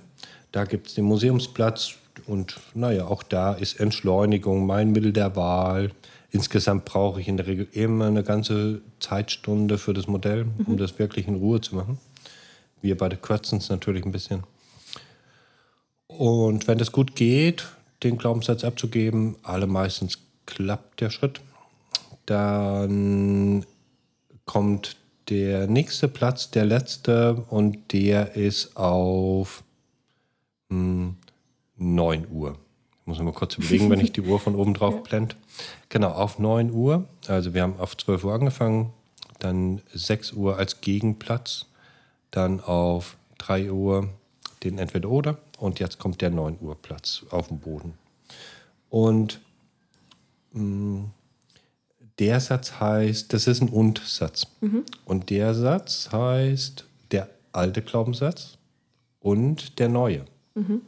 [0.51, 1.95] Da gibt es den Museumsplatz.
[2.27, 5.91] Und naja, auch da ist Entschleunigung mein Mittel der Wahl.
[6.31, 10.77] Insgesamt brauche ich in der Regel immer eine ganze Zeitstunde für das Modell, um mhm.
[10.77, 11.97] das wirklich in Ruhe zu machen.
[12.81, 14.43] Wir beide kürzen es natürlich ein bisschen.
[16.09, 17.67] Und wenn das gut geht,
[18.03, 21.41] den Glaubenssatz abzugeben, alle meistens klappt der Schritt,
[22.25, 23.65] dann
[24.45, 24.97] kommt
[25.29, 29.63] der nächste Platz, der letzte, und der ist auf
[30.69, 31.15] hm,
[31.77, 32.57] 9 Uhr.
[33.01, 35.35] Ich muss mal kurz überlegen, wenn ich die Uhr von oben drauf blende.
[35.89, 37.07] Genau, auf 9 Uhr.
[37.27, 38.93] Also wir haben auf 12 Uhr angefangen,
[39.37, 41.67] dann 6 Uhr als Gegenplatz,
[42.31, 44.09] dann auf 3 Uhr
[44.63, 47.93] den Entweder-Oder und jetzt kommt der 9 Uhr Platz auf dem Boden.
[48.89, 49.39] Und
[50.53, 51.11] mh, mm,
[52.19, 54.47] der Satz heißt, das ist ein Und-Satz.
[54.59, 54.83] Mhm.
[55.05, 58.57] Und der Satz heißt der alte Glaubenssatz
[59.21, 60.25] und der neue.
[60.53, 60.81] Mhm.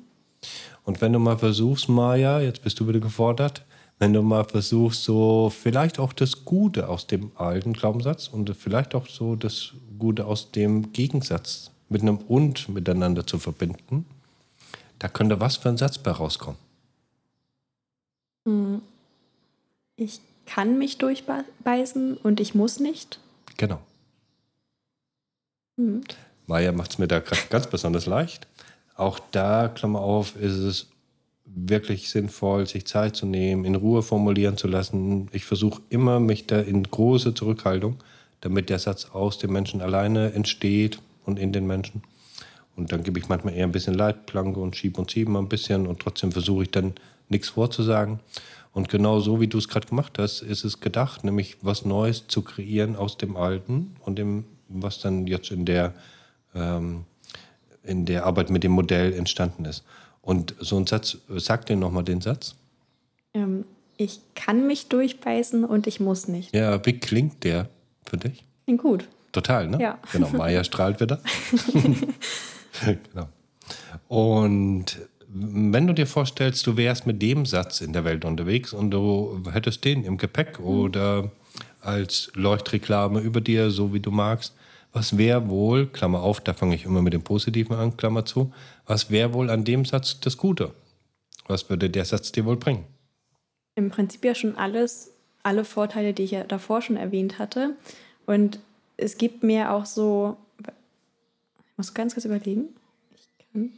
[0.83, 3.63] Und wenn du mal versuchst, Maja, jetzt bist du wieder gefordert,
[3.99, 8.95] wenn du mal versuchst, so vielleicht auch das Gute aus dem alten Glaubenssatz und vielleicht
[8.95, 14.05] auch so das Gute aus dem Gegensatz mit einem Und miteinander zu verbinden,
[15.01, 16.59] da könnte was für ein Satz bei rauskommen.
[18.47, 18.83] Hm.
[19.95, 23.19] Ich kann mich durchbeißen und ich muss nicht.
[23.57, 23.81] Genau.
[25.77, 26.03] Mhm.
[26.45, 28.45] Maja macht es mir da ganz besonders leicht.
[28.95, 30.87] Auch da, Klammer auf, ist es
[31.45, 35.29] wirklich sinnvoll, sich Zeit zu nehmen, in Ruhe formulieren zu lassen.
[35.31, 37.97] Ich versuche immer, mich da in große Zurückhaltung,
[38.41, 42.03] damit der Satz aus dem Menschen alleine entsteht und in den Menschen.
[42.75, 45.49] Und dann gebe ich manchmal eher ein bisschen Leitplanke und schiebe und schiebe mal ein
[45.49, 46.93] bisschen und trotzdem versuche ich dann
[47.29, 48.19] nichts vorzusagen.
[48.73, 52.27] Und genau so, wie du es gerade gemacht hast, ist es gedacht, nämlich was Neues
[52.27, 55.93] zu kreieren aus dem Alten und dem, was dann jetzt in der
[56.55, 57.05] ähm,
[57.83, 59.83] in der Arbeit mit dem Modell entstanden ist.
[60.21, 62.55] Und so ein Satz, sag dir nochmal den Satz.
[63.33, 63.65] Ähm,
[63.97, 66.53] ich kann mich durchbeißen und ich muss nicht.
[66.53, 67.69] Ja, wie klingt der
[68.05, 68.45] für dich?
[68.65, 69.07] Klingt gut.
[69.31, 69.81] Total, ne?
[69.81, 69.97] Ja.
[70.11, 71.19] Genau, Maya strahlt wieder.
[72.85, 73.27] genau.
[74.07, 78.91] Und wenn du dir vorstellst, du wärst mit dem Satz in der Welt unterwegs und
[78.91, 80.65] du hättest den im Gepäck mhm.
[80.65, 81.31] oder
[81.81, 84.53] als Leuchtreklame über dir, so wie du magst,
[84.93, 88.51] was wäre wohl, Klammer auf, da fange ich immer mit dem Positiven an, Klammer zu,
[88.85, 90.73] was wäre wohl an dem Satz das Gute?
[91.47, 92.85] Was würde der Satz dir wohl bringen?
[93.75, 95.11] Im Prinzip ja schon alles,
[95.43, 97.75] alle Vorteile, die ich ja davor schon erwähnt hatte.
[98.25, 98.59] Und
[98.97, 100.37] es gibt mir auch so,
[101.71, 102.69] ich muss ganz kurz überlegen,
[103.15, 103.71] ich kann,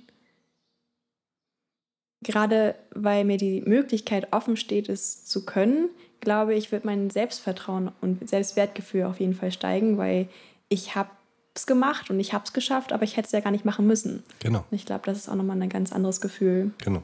[2.21, 5.89] gerade weil mir die Möglichkeit offen steht, es zu können,
[6.19, 10.29] glaube ich, wird mein Selbstvertrauen und Selbstwertgefühl auf jeden Fall steigen, weil
[10.69, 11.09] ich habe
[11.53, 13.85] es gemacht und ich habe es geschafft, aber ich hätte es ja gar nicht machen
[13.85, 14.23] müssen.
[14.39, 14.59] Genau.
[14.59, 16.71] Und ich glaube, das ist auch nochmal ein ganz anderes Gefühl.
[16.83, 17.03] Genau.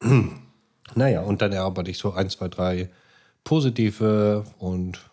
[0.94, 2.88] Naja, und dann erarbeite ich so ein, zwei, drei
[3.42, 5.10] positive und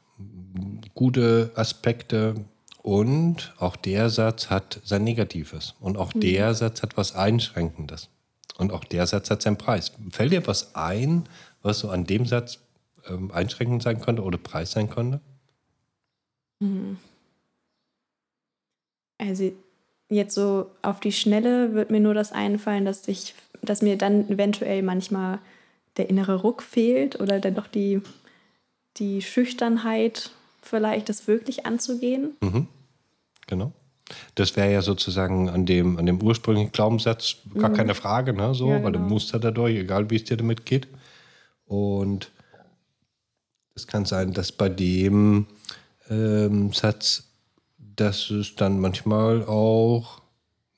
[0.93, 2.35] gute Aspekte.
[2.83, 5.73] Und auch der Satz hat sein Negatives.
[5.79, 8.09] Und auch der Satz hat was Einschränkendes.
[8.57, 9.93] Und auch der Satz hat seinen Preis.
[10.11, 11.23] Fällt dir was ein,
[11.61, 12.59] was so an dem Satz
[13.07, 15.21] ähm, einschränkend sein könnte oder Preis sein könnte?
[19.17, 19.53] Also
[20.09, 24.29] jetzt so auf die Schnelle wird mir nur das einfallen, dass ich, dass mir dann
[24.29, 25.39] eventuell manchmal
[25.95, 28.01] der innere Ruck fehlt oder dann doch die,
[28.97, 30.31] die Schüchternheit,
[30.65, 32.35] vielleicht das wirklich anzugehen.
[32.41, 32.67] Mhm.
[33.47, 33.71] Genau.
[34.35, 38.53] Das wäre ja sozusagen an dem, an dem ursprünglichen Glaubenssatz gar keine Frage, ne?
[38.53, 38.71] So, Mhm.
[38.71, 39.09] Ja, weil du genau.
[39.13, 40.87] musst da dadurch, egal wie es dir damit geht.
[41.65, 42.31] Und
[43.75, 45.47] es kann sein, dass bei dem
[46.09, 47.23] ähm, Satz,
[47.77, 50.21] dass es dann manchmal auch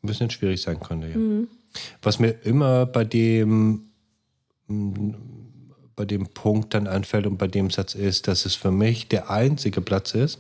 [0.04, 1.10] ein bisschen schwierig sein könnte.
[1.10, 1.18] Ja.
[1.18, 1.48] Mhm.
[2.02, 3.90] Was mir immer bei dem
[5.96, 9.30] bei dem Punkt dann einfällt und bei dem Satz ist, dass es für mich der
[9.30, 10.40] einzige Platz ist,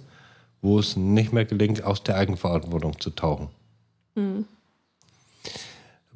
[0.61, 3.49] wo es nicht mehr gelingt, aus der Eigenverantwortung zu tauchen.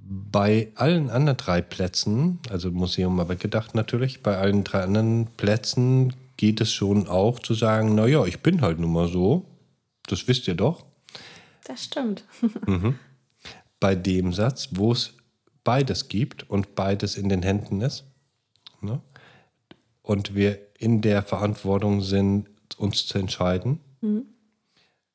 [0.01, 6.13] Bei allen anderen drei Plätzen, also Museum mal weggedacht natürlich, bei allen drei anderen Plätzen
[6.37, 9.45] geht es schon auch zu sagen, naja, ich bin halt nun mal so,
[10.07, 10.85] das wisst ihr doch.
[11.65, 12.23] Das stimmt.
[13.79, 15.13] Bei dem Satz, wo es
[15.63, 18.05] beides gibt und beides in den Händen ist,
[18.81, 19.01] ne?
[20.09, 23.79] Und wir in der Verantwortung sind, uns zu entscheiden,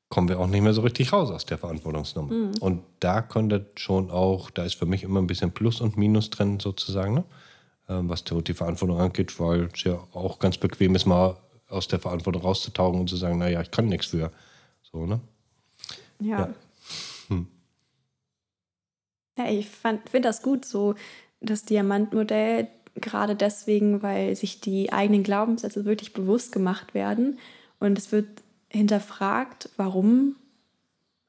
[0.08, 2.52] kommen wir auch nicht mehr so richtig raus aus der Verantwortungsnummer.
[2.60, 6.30] Und da könnte schon auch, da ist für mich immer ein bisschen Plus und Minus
[6.30, 7.24] drin sozusagen, ne?
[7.88, 11.38] ähm, was die die Verantwortung angeht, weil es ja auch ganz bequem ist, mal
[11.68, 14.30] aus der Verantwortung rauszutauchen und zu sagen, naja, ich kann nichts für.
[14.92, 15.18] So, ne?
[16.20, 16.38] Ja.
[16.38, 16.54] Ja.
[17.30, 17.48] Hm.
[19.38, 20.94] Ja, ich finde das gut, so
[21.40, 27.38] das Diamantmodell, gerade deswegen, weil sich die eigenen Glaubenssätze wirklich bewusst gemacht werden
[27.80, 28.26] und es wird
[28.68, 30.36] hinterfragt, warum,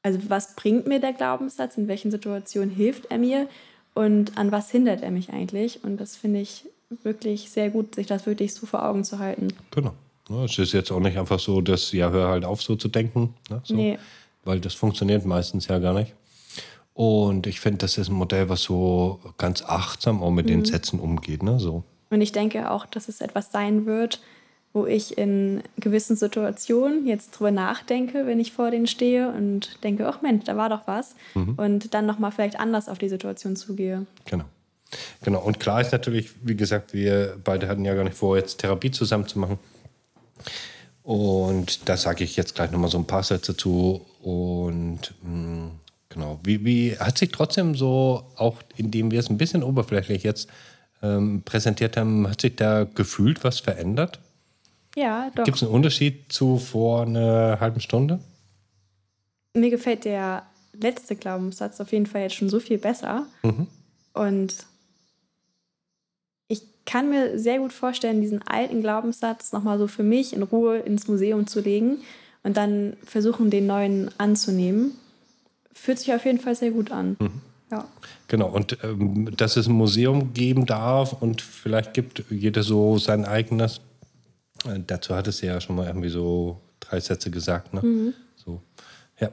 [0.02, 3.48] also was bringt mir der Glaubenssatz, in welchen Situationen hilft er mir
[3.94, 6.64] und an was hindert er mich eigentlich und das finde ich
[7.02, 9.48] wirklich sehr gut, sich das wirklich so vor Augen zu halten.
[9.72, 9.94] Genau.
[10.44, 13.34] Es ist jetzt auch nicht einfach so, dass, ja, hör halt auf, so zu denken.
[13.48, 13.60] Ne?
[13.64, 13.74] So.
[13.74, 13.98] Nee.
[14.44, 16.14] Weil das funktioniert meistens ja gar nicht.
[16.96, 20.98] Und ich finde, das ist ein Modell, was so ganz achtsam auch mit den Sätzen
[20.98, 21.42] umgeht.
[21.42, 21.60] Ne?
[21.60, 21.84] So.
[22.08, 24.22] Und ich denke auch, dass es etwas sein wird,
[24.72, 30.08] wo ich in gewissen Situationen jetzt drüber nachdenke, wenn ich vor denen stehe und denke,
[30.08, 31.16] ach Mensch, da war doch was.
[31.34, 34.06] Und dann nochmal vielleicht anders auf die Situation zugehe.
[34.24, 34.44] Genau.
[35.22, 35.42] Genau.
[35.42, 38.90] Und klar ist natürlich, wie gesagt, wir beide hatten ja gar nicht vor, jetzt Therapie
[38.90, 39.58] zusammen zu machen.
[41.02, 44.00] Und da sage ich jetzt gleich nochmal so ein paar Sätze zu.
[44.22, 45.72] Und mh,
[46.16, 50.48] genau, wie, wie hat sich trotzdem so, auch indem wir es ein bisschen oberflächlich jetzt
[51.02, 54.18] ähm, präsentiert haben, hat sich da gefühlt was verändert?
[54.96, 55.44] Ja, doch.
[55.44, 58.20] Gibt es einen Unterschied zu vor einer halben Stunde?
[59.54, 63.26] Mir gefällt der letzte Glaubenssatz auf jeden Fall jetzt schon so viel besser.
[64.14, 64.54] Und
[66.48, 70.78] ich kann mir sehr gut vorstellen, diesen alten Glaubenssatz nochmal so für mich in Ruhe
[70.78, 71.98] ins Museum zu legen
[72.42, 74.92] und dann versuchen, den neuen anzunehmen.
[75.78, 77.16] Fühlt sich auf jeden Fall sehr gut an.
[77.70, 77.86] Ja.
[78.28, 83.24] Genau, und ähm, dass es ein Museum geben darf und vielleicht gibt jeder so sein
[83.24, 83.80] eigenes.
[84.64, 87.74] Äh, dazu hat es ja schon mal irgendwie so drei Sätze gesagt.
[87.74, 88.14] Ne?
[88.36, 88.60] So,
[89.20, 89.30] ja.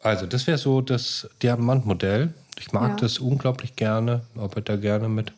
[0.00, 2.32] Also, das wäre so das Diamantmodell.
[2.58, 2.96] Ich mag Ja.
[2.96, 5.32] das unglaublich gerne, arbeite da gerne mit.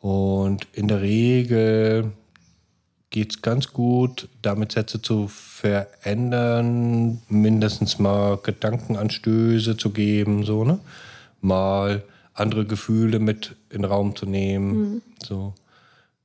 [0.00, 2.12] Und in der Regel
[3.10, 10.78] geht es ganz gut, damit Sätze zu verändern, mindestens mal Gedankenanstöße zu geben, so, ne?
[11.40, 12.02] Mal
[12.34, 15.02] andere Gefühle mit in den Raum zu nehmen.
[15.22, 15.54] So,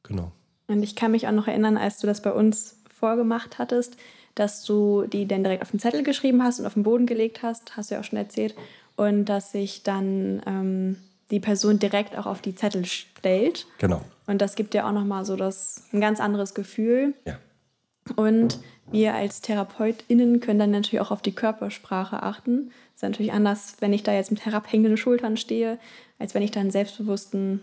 [0.03, 0.31] genau.
[0.67, 3.97] Und ich kann mich auch noch erinnern, als du das bei uns vorgemacht hattest,
[4.35, 7.43] dass du die dann direkt auf den Zettel geschrieben hast und auf den Boden gelegt
[7.43, 8.55] hast, hast du ja auch schon erzählt,
[8.95, 10.97] und dass sich dann ähm,
[11.35, 13.67] die Person direkt auch auf die Zettel stellt.
[13.79, 14.01] Genau.
[14.25, 17.13] Und das gibt ja auch nochmal so das, ein ganz anderes Gefühl.
[17.25, 17.37] Ja.
[18.15, 18.59] Und
[18.89, 22.69] wir als TherapeutInnen können dann natürlich auch auf die Körpersprache achten.
[22.93, 25.77] Das ist natürlich anders, wenn ich da jetzt mit herabhängenden Schultern stehe,
[26.19, 27.59] als wenn ich da einen selbstbewussten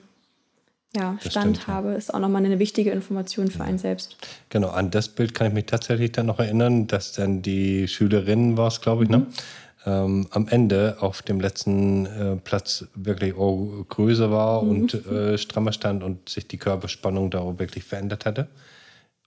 [0.94, 1.66] ja, Stand stimmt, ja.
[1.68, 1.92] habe.
[1.92, 4.18] Ist auch nochmal eine wichtige Information für einen selbst.
[4.50, 8.58] Genau, an das Bild kann ich mich tatsächlich dann noch erinnern, dass dann die Schülerinnen
[8.58, 9.26] war es, glaube ich, ne?
[9.86, 14.70] Ähm, am Ende auf dem letzten äh, Platz wirklich auch größer war mhm.
[14.70, 18.48] und äh, strammer stand und sich die Körperspannung da auch wirklich verändert hatte.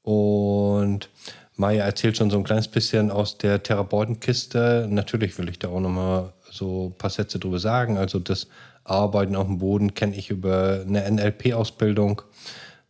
[0.02, 1.10] Und
[1.56, 4.88] Maya erzählt schon so ein kleines bisschen aus der Therapeutenkiste.
[4.90, 7.98] Natürlich will ich da auch nochmal so ein paar Sätze drüber sagen.
[7.98, 8.48] Also das
[8.84, 12.22] Arbeiten auf dem Boden kenne ich über eine NLP-Ausbildung.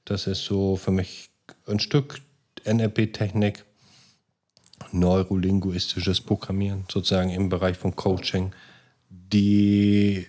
[0.03, 1.29] Das ist so für mich
[1.67, 2.21] ein Stück
[2.65, 3.63] NLP-Technik
[4.91, 8.53] neurolinguistisches Programmieren, sozusagen im Bereich von Coaching,
[9.09, 10.27] die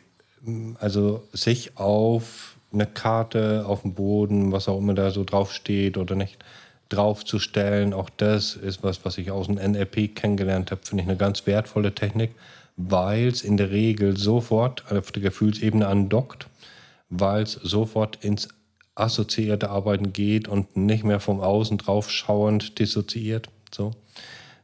[0.79, 6.15] also sich auf eine Karte, auf dem Boden, was auch immer da so draufsteht oder
[6.15, 6.39] nicht,
[6.89, 7.93] draufzustellen.
[7.93, 11.47] Auch das ist was, was ich aus dem NLP kennengelernt habe, finde ich eine ganz
[11.47, 12.33] wertvolle Technik,
[12.77, 16.49] weil es in der Regel sofort auf der Gefühlsebene andockt,
[17.09, 18.49] weil es sofort ins
[18.95, 23.49] assoziierte Arbeiten geht und nicht mehr vom Außen drauf schauend dissoziiert.
[23.75, 23.93] So.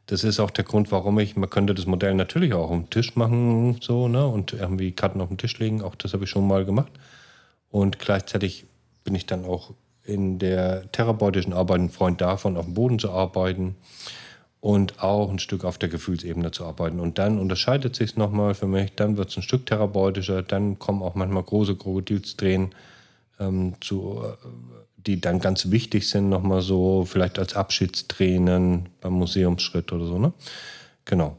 [0.06, 3.14] Das ist auch der Grund, warum ich, man könnte das Modell natürlich auch dem Tisch
[3.16, 5.82] machen, so, ne, und irgendwie Karten auf den Tisch legen.
[5.82, 6.92] Auch das habe ich schon mal gemacht.
[7.70, 8.66] Und gleichzeitig
[9.04, 9.72] bin ich dann auch
[10.04, 13.76] in der therapeutischen Arbeit ein Freund davon, auf dem Boden zu arbeiten
[14.60, 17.00] und auch ein Stück auf der Gefühlsebene zu arbeiten.
[17.00, 20.78] Und dann unterscheidet sich es nochmal für mich, dann wird es ein Stück therapeutischer, dann
[20.78, 22.74] kommen auch manchmal große Krokodilstränen
[23.40, 24.46] ähm, zu, äh,
[25.06, 30.32] die dann ganz wichtig sind, nochmal so, vielleicht als Abschiedstränen beim Museumsschritt oder so, ne?
[31.04, 31.38] Genau.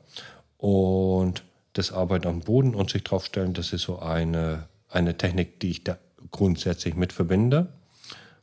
[0.58, 1.44] Und
[1.74, 5.84] das Arbeiten am Boden und sich draufstellen, das ist so eine, eine Technik, die ich
[5.84, 5.98] da
[6.32, 7.70] grundsätzlich mit verbinde.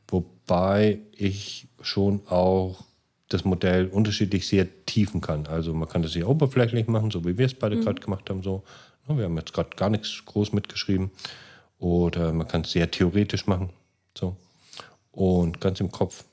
[0.07, 2.83] Wobei ich schon auch
[3.29, 5.47] das Modell unterschiedlich sehr tiefen kann.
[5.47, 7.81] Also man kann das sehr oberflächlich machen, so wie wir es beide mhm.
[7.81, 8.43] gerade gemacht haben.
[8.43, 8.63] So.
[9.07, 11.11] Wir haben jetzt gerade gar nichts groß mitgeschrieben.
[11.79, 13.69] Oder man kann es sehr theoretisch machen.
[14.17, 14.35] So
[15.11, 16.25] und ganz im Kopf.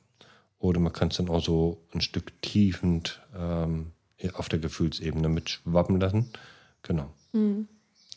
[0.59, 3.93] Oder man kann es dann auch so ein Stück tiefend ähm,
[4.35, 6.31] auf der Gefühlsebene mitschwappen lassen.
[6.83, 7.13] Genau.
[7.33, 7.69] Mhm.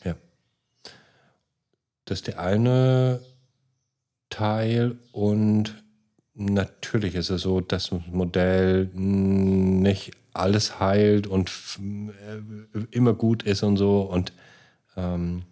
[0.04, 0.16] Ja.
[2.04, 3.20] Das ist der eine
[4.28, 5.82] Teil und
[6.34, 13.62] natürlich ist es so, dass das Modell nicht alles heilt und äh, immer gut ist
[13.62, 14.32] und so und
[14.96, 15.44] ähm,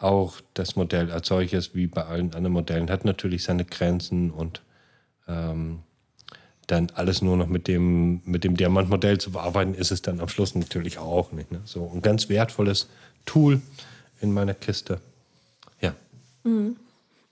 [0.00, 4.62] auch das Modell als solches, wie bei allen anderen Modellen, hat natürlich seine Grenzen und
[5.28, 5.80] ähm,
[6.66, 10.28] dann alles nur noch mit dem, mit dem Diamantmodell zu bearbeiten, ist es dann am
[10.28, 11.50] Schluss natürlich auch nicht.
[11.52, 11.60] Ne?
[11.64, 12.88] So ein ganz wertvolles
[13.26, 13.60] Tool
[14.20, 15.00] in meiner Kiste.
[15.80, 15.94] Ja.
[16.44, 16.76] Mhm.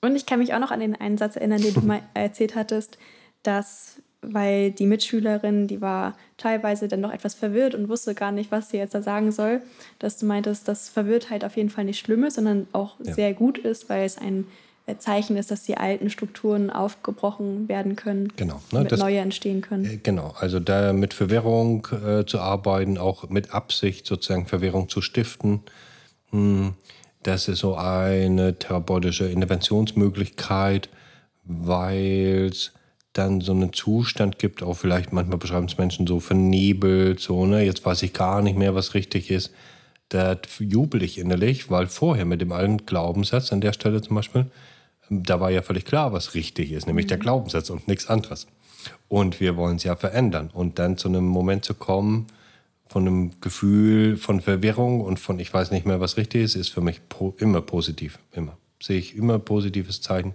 [0.00, 2.54] Und ich kann mich auch noch an den einen Satz erinnern, den du mal erzählt
[2.54, 2.98] hattest,
[3.42, 8.50] dass weil die Mitschülerin, die war teilweise dann noch etwas verwirrt und wusste gar nicht,
[8.50, 9.62] was sie jetzt da sagen soll,
[9.98, 13.14] dass du meintest, dass Verwirrtheit auf jeden Fall nicht schlimm ist, sondern auch ja.
[13.14, 14.46] sehr gut ist, weil es ein
[14.86, 19.60] äh, Zeichen ist, dass die alten Strukturen aufgebrochen werden können, genau, ne, damit neue entstehen
[19.60, 19.84] können.
[19.84, 25.00] Äh, genau, also da mit Verwirrung äh, zu arbeiten, auch mit Absicht sozusagen Verwirrung zu
[25.00, 25.62] stiften,
[26.32, 26.74] mh, hm,
[27.22, 30.88] das ist so eine therapeutische Interventionsmöglichkeit,
[31.44, 32.72] weil es
[33.18, 37.64] dann so einen Zustand gibt, auch vielleicht manchmal beschreiben es Menschen so vernebelt, so, ne,
[37.64, 39.52] jetzt weiß ich gar nicht mehr, was richtig ist.
[40.08, 44.46] Da jubel ich innerlich, weil vorher mit dem alten Glaubenssatz an der Stelle zum Beispiel,
[45.10, 47.08] da war ja völlig klar, was richtig ist, nämlich mhm.
[47.08, 48.46] der Glaubenssatz und nichts anderes.
[49.08, 50.50] Und wir wollen es ja verändern.
[50.52, 52.26] Und dann zu einem Moment zu kommen,
[52.86, 56.70] von einem Gefühl von Verwirrung und von ich weiß nicht mehr, was richtig ist, ist
[56.70, 57.00] für mich
[57.38, 58.18] immer positiv.
[58.32, 58.56] Immer.
[58.82, 60.34] Sehe ich immer positives Zeichen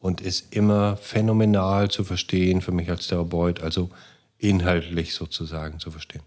[0.00, 3.90] und ist immer phänomenal zu verstehen für mich als Therapeut, also
[4.38, 6.22] inhaltlich sozusagen zu verstehen.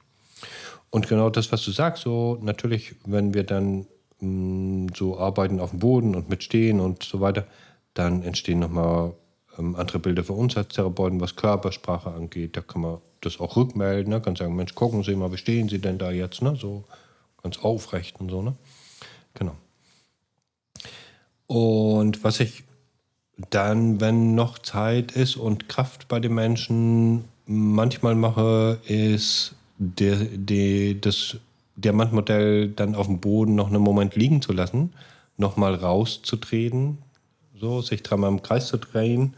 [0.91, 3.87] Und genau das, was du sagst, so natürlich, wenn wir dann
[4.19, 7.47] mh, mm, so arbeiten auf dem Boden und mitstehen und so weiter,
[7.95, 9.15] dann entstehen nochmal
[9.57, 12.55] ähm, andere Bilder für uns als Therapeuten, was Körpersprache angeht.
[12.55, 14.21] Da kann man das auch rückmelden, ne?
[14.21, 16.55] kann sagen, Mensch, gucken Sie mal, wie stehen Sie denn da jetzt, ne?
[16.55, 16.83] so
[17.41, 18.43] ganz aufrecht und so.
[18.43, 18.55] Ne?
[19.33, 19.55] Genau.
[21.47, 22.63] Und was ich
[23.37, 30.95] dann, wenn noch Zeit ist und Kraft bei den Menschen, manchmal mache, ist der, der,
[30.95, 31.37] das
[31.75, 34.93] Diamantmodell dann auf dem Boden noch einen Moment liegen zu lassen,
[35.37, 36.99] nochmal rauszutreten,
[37.59, 39.33] so sich dreimal im Kreis zu drehen,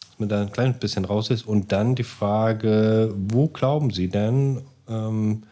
[0.00, 4.08] dass man da ein kleines bisschen raus ist und dann die Frage, wo glauben Sie
[4.08, 5.42] denn, ähm,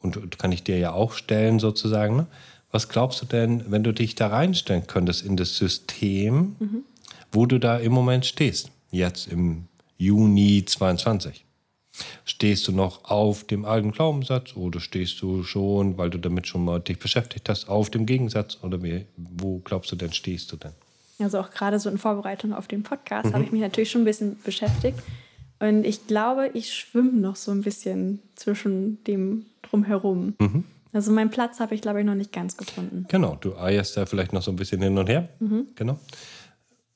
[0.00, 2.26] und kann ich dir ja auch stellen sozusagen, ne?
[2.70, 6.84] was glaubst du denn, wenn du dich da reinstellen könntest in das System, mhm
[7.36, 9.68] wo du da im Moment stehst, jetzt im
[9.98, 11.44] Juni 22.
[12.24, 16.64] Stehst du noch auf dem alten Glaubenssatz oder stehst du schon, weil du damit schon
[16.64, 18.58] mal dich beschäftigt hast, auf dem Gegensatz?
[18.62, 20.72] Oder wie, wo glaubst du denn, stehst du denn?
[21.18, 23.34] Also auch gerade so in Vorbereitung auf den Podcast mhm.
[23.34, 24.98] habe ich mich natürlich schon ein bisschen beschäftigt.
[25.58, 30.34] Und ich glaube, ich schwimme noch so ein bisschen zwischen dem drumherum.
[30.38, 30.64] Mhm.
[30.92, 33.04] Also meinen Platz habe ich, glaube ich, noch nicht ganz gefunden.
[33.08, 35.28] Genau, du eierst da vielleicht noch so ein bisschen hin und her.
[35.40, 35.66] Mhm.
[35.74, 35.98] Genau.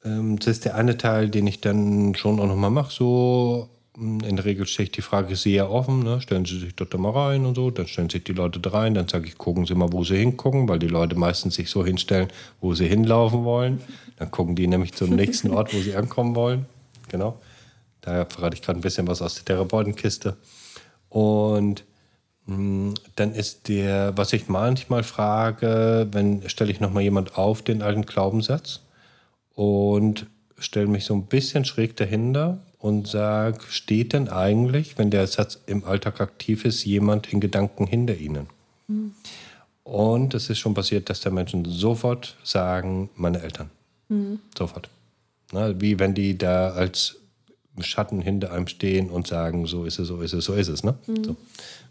[0.04, 2.92] Ähm, das ist der eine Teil, den ich dann schon auch nochmal mache.
[2.92, 6.02] So hm, in der Regel stelle ich die Frage sehr offen.
[6.02, 6.20] Ne?
[6.20, 7.70] Stellen Sie sich dort mal rein und so.
[7.70, 8.94] Dann stellen sich die Leute da rein.
[8.94, 11.84] Dann sage ich, gucken Sie mal, wo Sie hingucken, weil die Leute meistens sich so
[11.84, 12.28] hinstellen,
[12.60, 13.80] wo sie hinlaufen wollen.
[14.16, 16.66] Dann gucken die nämlich zum nächsten Ort, wo sie ankommen wollen.
[17.08, 17.38] Genau.
[18.00, 20.36] Da verrate ich gerade ein bisschen was aus der Therapeutenkiste.
[21.10, 21.84] Und
[22.46, 27.82] hm, dann ist der, was ich manchmal frage, wenn stelle ich nochmal jemand auf den
[27.82, 28.80] alten Glaubenssatz
[29.60, 30.24] und
[30.58, 35.60] stelle mich so ein bisschen schräg dahinter und sage, steht denn eigentlich, wenn der Satz
[35.66, 38.46] im Alltag aktiv ist, jemand in Gedanken hinter Ihnen?
[38.88, 39.12] Mhm.
[39.84, 43.68] Und es ist schon passiert, dass der Menschen sofort sagen, meine Eltern.
[44.08, 44.38] Mhm.
[44.56, 44.88] Sofort.
[45.52, 47.16] Na, wie wenn die da als
[47.80, 50.84] Schatten hinter einem stehen und sagen, so ist es, so ist es, so ist es.
[50.84, 50.94] Ne?
[51.06, 51.24] Mhm.
[51.24, 51.36] So.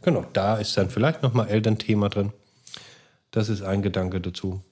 [0.01, 2.31] Genau, da ist dann vielleicht nochmal Elternthema drin.
[3.29, 4.63] Das ist ein Gedanke dazu.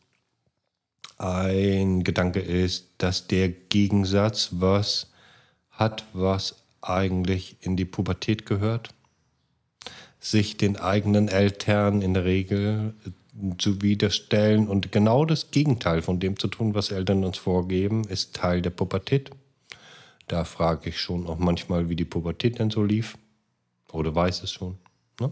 [1.17, 5.11] Ein Gedanke ist, dass der Gegensatz was
[5.71, 8.89] hat, was eigentlich in die Pubertät gehört,
[10.19, 12.93] sich den eigenen Eltern in der Regel
[13.57, 18.35] zu widerstellen und genau das Gegenteil von dem zu tun, was Eltern uns vorgeben, ist
[18.35, 19.31] Teil der Pubertät.
[20.27, 23.17] Da frage ich schon auch manchmal, wie die Pubertät denn so lief.
[23.91, 24.77] Oder weiß es schon.
[25.19, 25.31] Ne?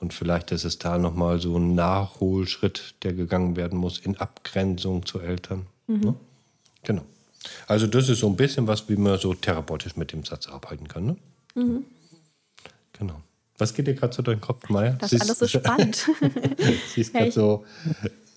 [0.00, 5.04] Und vielleicht ist es da nochmal so ein Nachholschritt, der gegangen werden muss in Abgrenzung
[5.04, 5.66] zu Eltern.
[5.86, 6.00] Mhm.
[6.00, 6.14] Ne?
[6.82, 7.02] Genau.
[7.66, 10.88] Also das ist so ein bisschen was, wie man so therapeutisch mit dem Satz arbeiten
[10.88, 11.06] kann.
[11.06, 11.16] Ne?
[11.54, 11.84] Mhm.
[12.98, 13.20] Genau.
[13.58, 14.92] Was geht dir gerade so durch den Kopf, Maya?
[14.92, 16.08] Das ist alles so spannend.
[16.94, 17.66] Siehst gerade so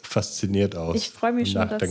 [0.01, 0.97] fasziniert aus.
[0.97, 1.67] Ich freue mich schon.
[1.67, 1.81] Dass,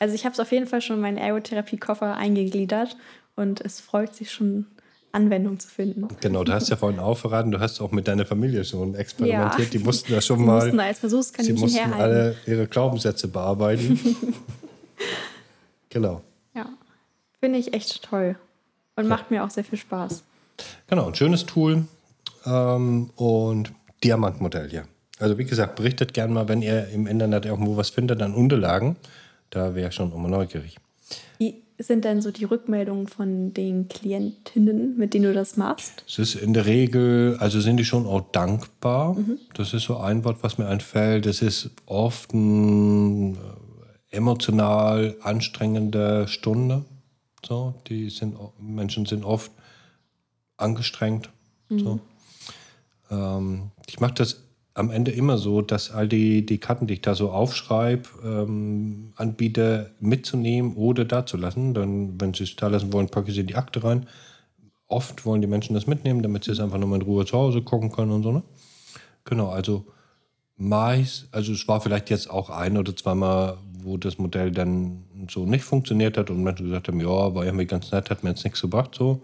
[0.00, 2.96] also ich habe es auf jeden Fall schon in meinen Ergotherapie-Koffer eingegliedert
[3.36, 4.66] und es freut sich schon
[5.14, 6.08] Anwendung zu finden.
[6.20, 9.72] Genau, du hast ja vorhin auch verraten, du hast auch mit deiner Familie schon experimentiert.
[9.72, 9.78] Ja.
[9.78, 10.64] Die mussten da schon sie mal.
[10.64, 12.02] Mussten als Versuchskaninchen sie mussten herhalten.
[12.02, 13.98] alle ihre Glaubenssätze bearbeiten.
[15.88, 16.22] genau.
[16.54, 16.66] Ja,
[17.40, 18.36] finde ich echt toll
[18.96, 19.08] und ja.
[19.08, 20.24] macht mir auch sehr viel Spaß.
[20.88, 21.84] Genau, ein schönes Tool
[22.46, 24.82] ähm, und Diamantmodell, ja.
[25.18, 28.96] Also wie gesagt, berichtet gerne mal, wenn ihr im Internet irgendwo was findet an Unterlagen.
[29.50, 30.76] Da wäre ich schon immer neugierig.
[31.38, 36.04] Wie sind denn so die Rückmeldungen von den Klientinnen, mit denen du das machst?
[36.06, 39.14] Es ist in der Regel, also sind die schon auch dankbar.
[39.14, 39.38] Mhm.
[39.54, 41.26] Das ist so ein Wort, was mir einfällt.
[41.26, 43.36] Es ist oft eine
[44.12, 46.84] äh, emotional anstrengende Stunde.
[47.44, 49.50] So, die sind, Menschen sind oft
[50.56, 51.30] angestrengt.
[51.68, 51.78] Mhm.
[51.78, 52.00] So.
[53.10, 54.43] Ähm, ich mache das
[54.74, 59.12] am Ende immer so, dass all die, die Karten, die ich da so aufschreibe, ähm,
[59.14, 61.74] anbiete mitzunehmen oder da zu lassen.
[61.74, 64.06] Dann, wenn sie es da lassen wollen, packe ich sie in die Akte rein.
[64.88, 67.38] Oft wollen die Menschen das mitnehmen, damit sie es einfach nur mal in Ruhe zu
[67.38, 68.32] Hause gucken können und so.
[68.32, 68.42] Ne?
[69.24, 69.86] Genau, also
[70.56, 75.46] meist, also es war vielleicht jetzt auch ein oder zweimal, wo das Modell dann so
[75.46, 78.44] nicht funktioniert hat und Menschen gesagt haben, ja, war irgendwie ganz nett, hat mir jetzt
[78.44, 79.22] nichts gebracht, so.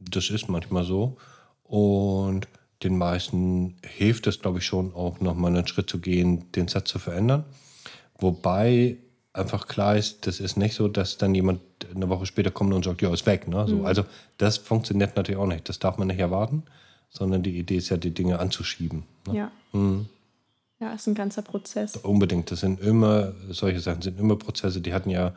[0.00, 1.16] Das ist manchmal so.
[1.62, 2.48] Und
[2.82, 6.90] den meisten hilft es, glaube ich, schon auch nochmal einen Schritt zu gehen, den Satz
[6.90, 7.44] zu verändern.
[8.18, 8.96] Wobei
[9.32, 11.60] einfach klar ist, das ist nicht so, dass dann jemand
[11.94, 13.48] eine Woche später kommt und sagt, ja, ist weg.
[13.48, 13.66] Ne?
[13.68, 13.86] So, mhm.
[13.86, 14.04] Also
[14.38, 15.68] das funktioniert natürlich auch nicht.
[15.68, 16.64] Das darf man nicht erwarten,
[17.10, 19.04] sondern die Idee ist ja, die Dinge anzuschieben.
[19.26, 19.36] Ne?
[19.36, 19.52] Ja.
[19.72, 20.06] Mhm.
[20.80, 21.96] Ja, ist ein ganzer Prozess.
[21.96, 22.50] Unbedingt.
[22.50, 25.34] Das sind immer, solche Sachen sind immer Prozesse, die hatten ja,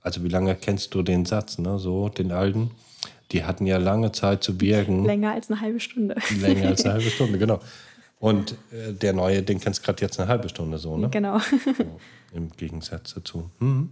[0.00, 1.78] also wie lange kennst du den Satz, ne?
[1.78, 2.72] So, den alten?
[3.32, 5.04] Die hatten ja lange Zeit zu wirken.
[5.04, 6.16] Länger als eine halbe Stunde.
[6.40, 7.60] Länger als eine halbe Stunde, genau.
[8.18, 11.08] Und äh, der neue, den kennst gerade jetzt eine halbe Stunde so, ne?
[11.08, 11.38] Genau.
[11.38, 11.84] So,
[12.34, 13.50] Im Gegensatz dazu.
[13.60, 13.90] Hm.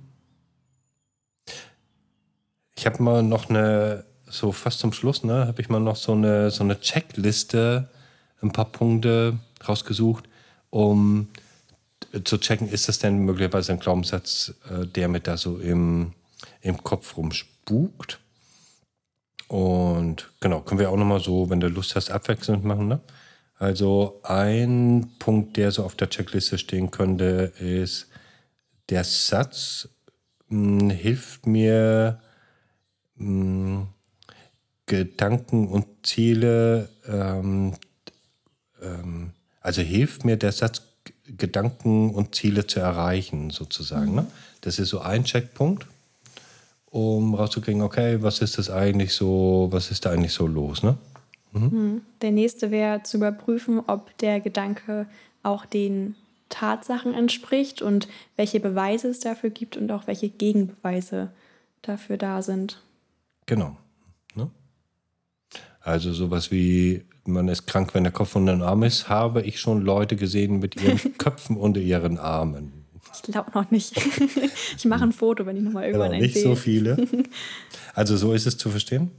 [2.76, 6.12] Ich habe mal noch eine, so fast zum Schluss, ne, habe ich mal noch so
[6.12, 7.89] eine, so eine Checkliste,
[8.41, 10.28] ein paar Punkte rausgesucht,
[10.70, 11.28] um
[12.24, 16.12] zu checken, ist das denn möglicherweise ein Glaubenssatz, äh, der mit da so im,
[16.61, 18.20] im Kopf rumspukt?
[19.49, 22.86] Und genau, können wir auch nochmal so, wenn du Lust hast, abwechselnd machen.
[22.86, 23.01] Ne?
[23.59, 28.09] Also ein Punkt, der so auf der Checkliste stehen könnte, ist,
[28.90, 29.88] der Satz
[30.49, 32.20] mh, hm, hilft mir,
[33.16, 33.88] mh, hm,
[34.86, 37.74] Gedanken und Ziele, ähm,
[38.80, 40.82] ähm, also hilft mir der Satz,
[41.26, 44.14] Gedanken und Ziele zu erreichen, sozusagen.
[44.14, 44.26] Ne?
[44.62, 45.86] Das ist so ein Checkpunkt
[46.91, 50.97] um rauszukriegen, okay, was ist das eigentlich so, was ist da eigentlich so los, ne?
[51.53, 51.70] Mhm.
[51.70, 52.03] Hm.
[52.22, 55.07] Der nächste wäre zu überprüfen, ob der Gedanke
[55.43, 56.14] auch den
[56.49, 61.30] Tatsachen entspricht und welche Beweise es dafür gibt und auch welche Gegenbeweise
[61.82, 62.82] dafür da sind.
[63.47, 63.76] Genau.
[64.34, 64.51] Ne?
[65.80, 69.61] Also sowas wie, man ist krank, wenn der Kopf unter den Arm ist, habe ich
[69.61, 72.77] schon Leute gesehen mit ihren Köpfen unter ihren Armen.
[73.14, 73.96] Ich glaube noch nicht.
[74.76, 76.96] ich mache ein Foto, wenn ich nochmal irgendwann genau, Nicht so viele.
[77.94, 79.11] Also so ist es zu verstehen.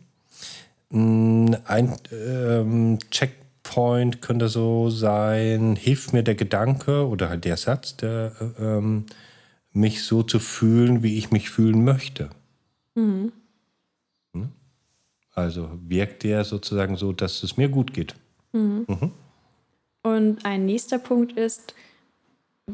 [0.90, 7.98] Mm, ein ähm, Checkpoint könnte so sein, hilft mir der Gedanke oder halt der Satz,
[7.98, 9.06] der, ähm,
[9.74, 12.30] mich so zu fühlen, wie ich mich fühlen möchte.
[12.96, 13.34] Mhm.
[15.40, 18.14] Also wirkt der sozusagen so, dass es mir gut geht.
[18.52, 18.86] Mhm.
[18.88, 19.12] Mhm.
[20.04, 21.74] Und ein nächster Punkt ist,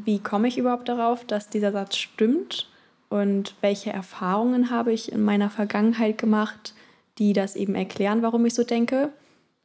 [0.04, 2.68] wie komme ich überhaupt darauf, dass dieser Satz stimmt
[3.08, 6.74] und welche Erfahrungen habe ich in meiner Vergangenheit gemacht,
[7.18, 9.10] die das eben erklären, warum ich so denke.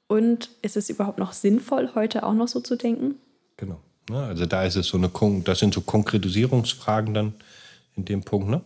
[0.07, 3.15] Und ist es überhaupt noch sinnvoll, heute auch noch so zu denken?
[3.57, 3.79] Genau.
[4.11, 5.09] Also da ist es so eine,
[5.43, 7.33] das sind so Konkretisierungsfragen dann
[7.95, 8.49] in dem Punkt.
[8.49, 8.61] Ne?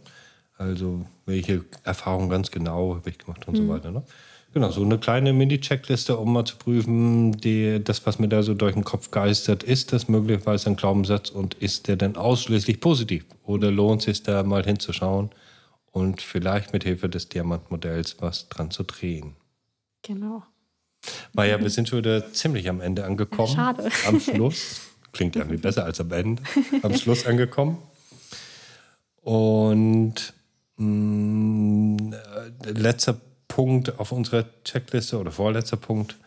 [0.57, 3.67] Also welche Erfahrungen ganz genau habe ich gemacht und mhm.
[3.67, 3.91] so weiter.
[3.91, 4.03] Ne?
[4.55, 8.53] Genau, so eine kleine Mini-Checkliste, um mal zu prüfen, die, das, was mir da so
[8.53, 13.25] durch den Kopf geistert, ist das möglicherweise ein Glaubenssatz und ist der denn ausschließlich positiv?
[13.43, 15.29] Oder lohnt es sich da mal hinzuschauen
[15.91, 19.35] und vielleicht mit Hilfe des Diamantmodells was dran zu drehen?
[20.03, 20.43] Genau.
[21.33, 23.53] Maja, wir sind schon wieder ziemlich am Ende angekommen.
[23.53, 23.89] Schade.
[24.07, 24.83] Am Schluss.
[25.11, 26.41] Klingt irgendwie besser als am Ende.
[26.81, 27.77] Am Schluss angekommen.
[29.21, 30.33] Und
[30.77, 36.17] mh, mm, äh, letzter Punkt auf unserer Checkliste oder vorletzter Punkt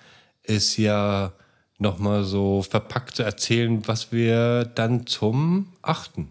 [0.43, 1.33] ist ja
[1.79, 6.31] nochmal so verpackt zu erzählen, was wir dann zum achten,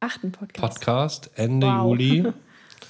[0.00, 0.60] achten Podcast.
[0.60, 1.84] Podcast Ende wow.
[1.84, 2.24] Juli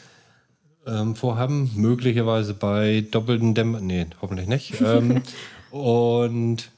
[0.86, 1.70] ähm, vorhaben.
[1.74, 3.86] Möglicherweise bei doppelten Dämmern.
[3.86, 4.80] Nee, hoffentlich nicht.
[4.80, 5.22] ähm,
[5.70, 6.70] und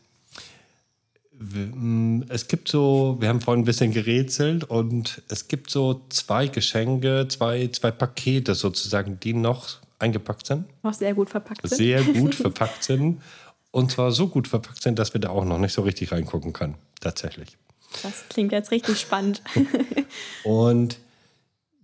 [1.52, 6.46] Mm, es gibt so, wir haben vorhin ein bisschen gerätselt und es gibt so zwei
[6.46, 10.66] Geschenke, zwei, zwei Pakete sozusagen, die noch eingepackt sind.
[10.82, 11.76] Auch sehr gut verpackt sind.
[11.76, 13.22] Sehr gut verpackt sind.
[13.70, 16.52] Und zwar so gut verpackt sind, dass wir da auch noch nicht so richtig reingucken
[16.52, 16.76] können.
[17.00, 17.56] Tatsächlich.
[18.02, 19.42] Das klingt jetzt richtig spannend.
[20.44, 20.98] und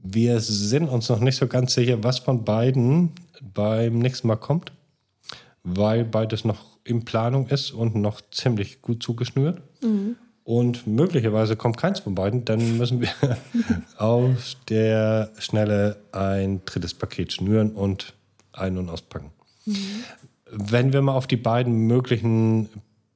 [0.03, 4.73] wir sind uns noch nicht so ganz sicher, was von beiden beim nächsten Mal kommt,
[5.63, 9.61] weil beides noch in Planung ist und noch ziemlich gut zugeschnürt.
[9.83, 10.17] Mhm.
[10.51, 13.09] Und möglicherweise kommt keins von beiden, dann müssen wir
[13.99, 18.15] auf der Schnelle ein drittes Paket schnüren und
[18.53, 19.31] ein- und auspacken.
[19.65, 19.77] Mhm.
[20.51, 22.69] Wenn wir mal auf die beiden möglichen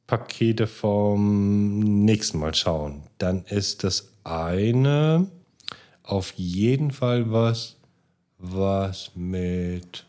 [0.07, 5.27] Pakete vom nächsten Mal schauen, dann ist das eine
[6.05, 7.75] auf jeden Fall was,
[8.39, 10.07] was mit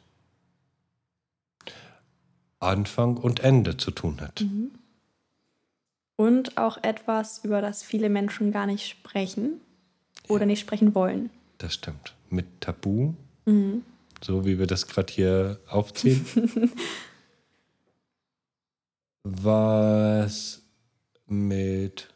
[2.60, 4.42] Anfang und Ende zu tun hat.
[4.42, 4.74] Mhm.
[6.16, 9.60] Und auch etwas, über das viele Menschen gar nicht sprechen
[10.28, 10.48] oder ja.
[10.48, 11.30] nicht sprechen wollen.
[11.58, 12.14] Das stimmt.
[12.30, 13.14] Mit Tabu,
[13.46, 13.84] mhm.
[14.22, 16.26] so wie wir das gerade hier aufziehen.
[19.26, 20.62] was
[21.26, 22.10] mit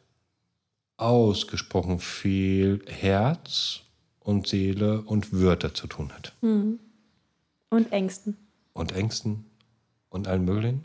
[0.97, 3.81] ausgesprochen viel Herz
[4.19, 6.33] und Seele und Wörter zu tun hat.
[6.41, 6.79] Mhm.
[7.69, 8.37] Und Ängsten.
[8.73, 9.45] Und Ängsten
[10.09, 10.83] und allen möglichen.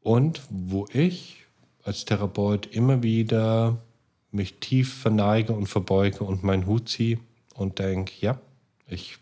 [0.00, 1.39] Und wo ich
[1.84, 3.78] als Therapeut immer wieder
[4.30, 7.18] mich tief verneige und verbeuge und meinen Hut ziehe
[7.54, 8.38] und denke, ja,
[8.86, 9.18] ich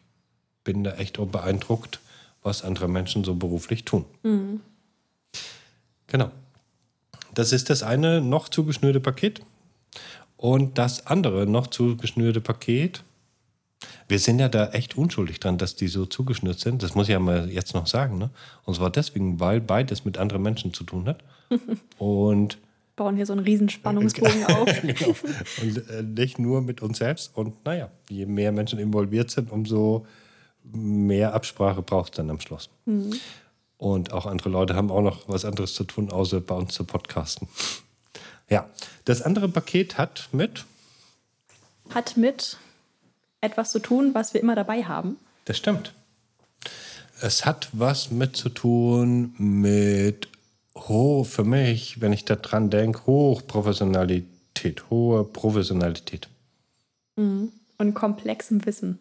[0.65, 2.01] bin da echt beeindruckt,
[2.43, 4.05] was andere Menschen so beruflich tun.
[4.23, 4.61] Mhm.
[6.07, 6.31] Genau.
[7.35, 9.43] Das ist das eine noch zugeschnürte Paket.
[10.37, 13.03] Und das andere noch zugeschnürte Paket
[14.09, 16.83] wir sind ja da echt unschuldig dran, dass die so zugeschnürt sind.
[16.83, 18.19] Das muss ich ja mal jetzt noch sagen.
[18.19, 18.31] Ne?
[18.65, 21.23] Und zwar deswegen, weil beides mit anderen Menschen zu tun hat.
[21.99, 22.59] Und
[22.97, 24.81] bauen hier so einen riesen Spannungsbogen auf.
[24.83, 25.15] genau.
[25.63, 27.37] Und äh, nicht nur mit uns selbst.
[27.37, 30.07] Und naja, je mehr Menschen involviert sind, umso
[30.65, 32.71] mehr Absprache braucht es dann am Schluss.
[32.87, 33.15] Mhm.
[33.79, 36.85] Und auch andere Leute haben auch noch was anderes zu tun, außer bei uns zu
[36.85, 37.47] podcasten.
[38.51, 38.69] Ja,
[39.05, 40.65] das andere Paket hat mit.
[41.91, 42.59] Hat mit
[43.41, 45.17] etwas zu tun, was wir immer dabei haben.
[45.45, 45.93] Das stimmt.
[47.21, 50.29] Es hat was mit zu tun mit,
[50.75, 56.29] oh, für mich, wenn ich daran denke, Hochprofessionalität, hohe Professionalität.
[57.17, 57.53] Mhm.
[57.79, 58.99] Und komplexem Wissen.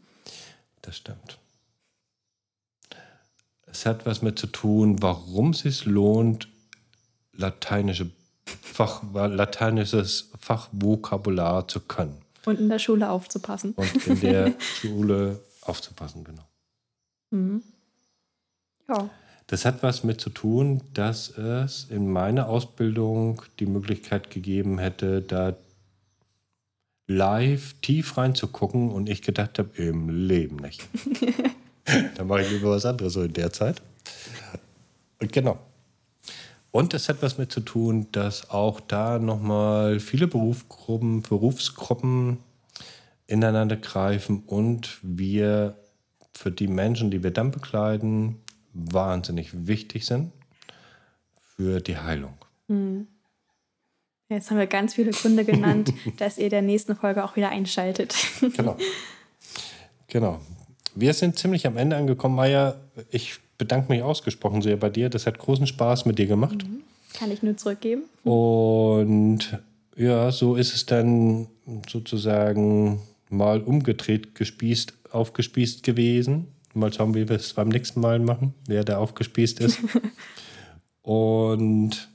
[0.82, 1.38] Das stimmt.
[3.66, 6.48] Es hat was mit zu tun, warum es sich lohnt,
[7.34, 8.10] lateinische
[8.46, 12.22] Fach, lateinisches Fachvokabular zu können.
[12.48, 13.74] Und in der Schule aufzupassen.
[13.74, 16.48] Und in der Schule aufzupassen, genau.
[17.32, 17.62] Mhm.
[18.88, 19.10] Ja.
[19.48, 25.22] Das hat was mit zu tun, dass es in meiner Ausbildung die Möglichkeit gegeben hätte,
[25.22, 25.58] da
[27.08, 30.88] live tief reinzugucken und ich gedacht habe, im Leben nicht.
[32.16, 33.82] da mache ich lieber was anderes so in der Zeit.
[35.20, 35.60] Genau.
[36.78, 42.38] Und es hat was mit zu tun, dass auch da nochmal viele Berufsgruppen, Berufsgruppen
[43.26, 45.76] ineinander greifen und wir
[46.36, 48.44] für die Menschen, die wir dann begleiten,
[48.74, 50.32] wahnsinnig wichtig sind
[51.56, 52.38] für die Heilung.
[52.68, 53.08] Hm.
[54.30, 58.16] Jetzt haben wir ganz viele Gründe genannt, dass ihr der nächsten Folge auch wieder einschaltet.
[58.56, 58.78] genau.
[60.06, 60.42] Genau.
[60.94, 62.76] Wir sind ziemlich am Ende angekommen, Maya.
[63.10, 65.10] Ich bedanke mich ausgesprochen sehr bei dir.
[65.10, 66.66] Das hat großen Spaß mit dir gemacht.
[66.68, 66.84] Mhm.
[67.14, 68.04] Kann ich nur zurückgeben.
[68.24, 69.60] Und
[69.96, 71.48] ja, so ist es dann
[71.90, 76.48] sozusagen mal umgedreht, gespießt, aufgespießt gewesen.
[76.74, 79.80] Mal schauen, wie wir es beim nächsten Mal machen, wer da aufgespießt ist.
[81.02, 82.10] Und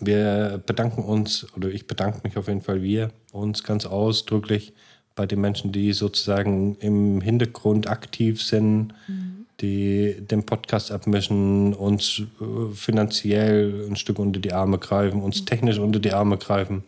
[0.00, 4.72] wir bedanken uns, oder ich bedanke mich auf jeden Fall, wir uns ganz ausdrücklich
[5.14, 9.35] bei den Menschen, die sozusagen im Hintergrund aktiv sind, mhm.
[9.60, 15.78] Die den Podcast abmischen, uns äh, finanziell ein Stück unter die Arme greifen, uns technisch
[15.78, 16.84] unter die Arme greifen,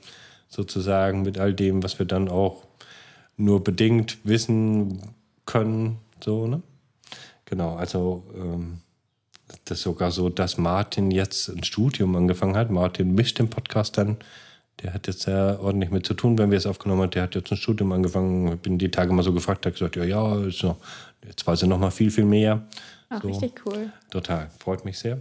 [0.48, 2.64] sozusagen mit all dem, was wir dann auch
[3.36, 5.00] nur bedingt wissen
[5.46, 5.98] können.
[6.22, 6.62] So, ne?
[7.46, 8.80] Genau, also ähm,
[9.64, 12.70] das ist sogar so, dass Martin jetzt ein Studium angefangen hat.
[12.70, 14.18] Martin mischt den Podcast dann
[14.82, 17.10] der hat jetzt sehr ordentlich mit zu tun, wenn wir es aufgenommen haben.
[17.10, 18.52] Der hat jetzt ein Studium angefangen.
[18.52, 20.76] Ich bin die Tage mal so gefragt, hat gesagt, ja, ja, ist noch,
[21.26, 22.66] jetzt weiß er noch mal viel, viel mehr.
[23.08, 23.92] Ach, so, richtig cool.
[24.10, 25.20] Total, freut mich sehr.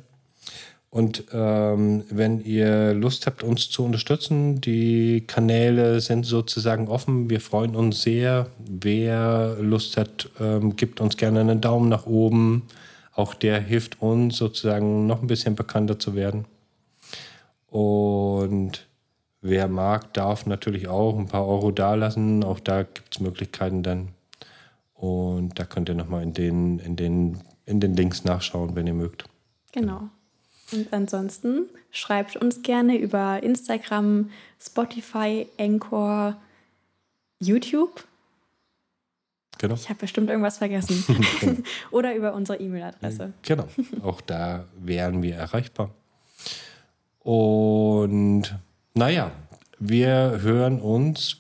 [0.90, 7.30] Und ähm, wenn ihr Lust habt, uns zu unterstützen, die Kanäle sind sozusagen offen.
[7.30, 8.48] Wir freuen uns sehr.
[8.58, 12.64] Wer Lust hat, ähm, gibt uns gerne einen Daumen nach oben.
[13.14, 16.46] Auch der hilft uns sozusagen noch ein bisschen bekannter zu werden.
[17.68, 18.88] Und
[19.42, 22.44] Wer mag, darf natürlich auch ein paar Euro dalassen.
[22.44, 24.10] Auch da gibt es Möglichkeiten dann.
[24.98, 28.96] Und da könnt ihr nochmal in den, in, den, in den Links nachschauen, wenn ihr
[28.96, 29.26] mögt.
[29.72, 30.10] Genau.
[30.72, 36.36] Und ansonsten schreibt uns gerne über Instagram, Spotify, Anchor,
[37.40, 38.04] YouTube.
[39.60, 39.76] Genau.
[39.76, 41.04] Ich habe bestimmt irgendwas vergessen.
[41.40, 41.62] genau.
[41.92, 43.34] Oder über unsere E-Mail-Adresse.
[43.44, 43.68] Genau.
[44.02, 45.92] Auch da wären wir erreichbar.
[47.20, 48.56] Und
[48.94, 49.32] naja,
[49.80, 51.38] wir hören uns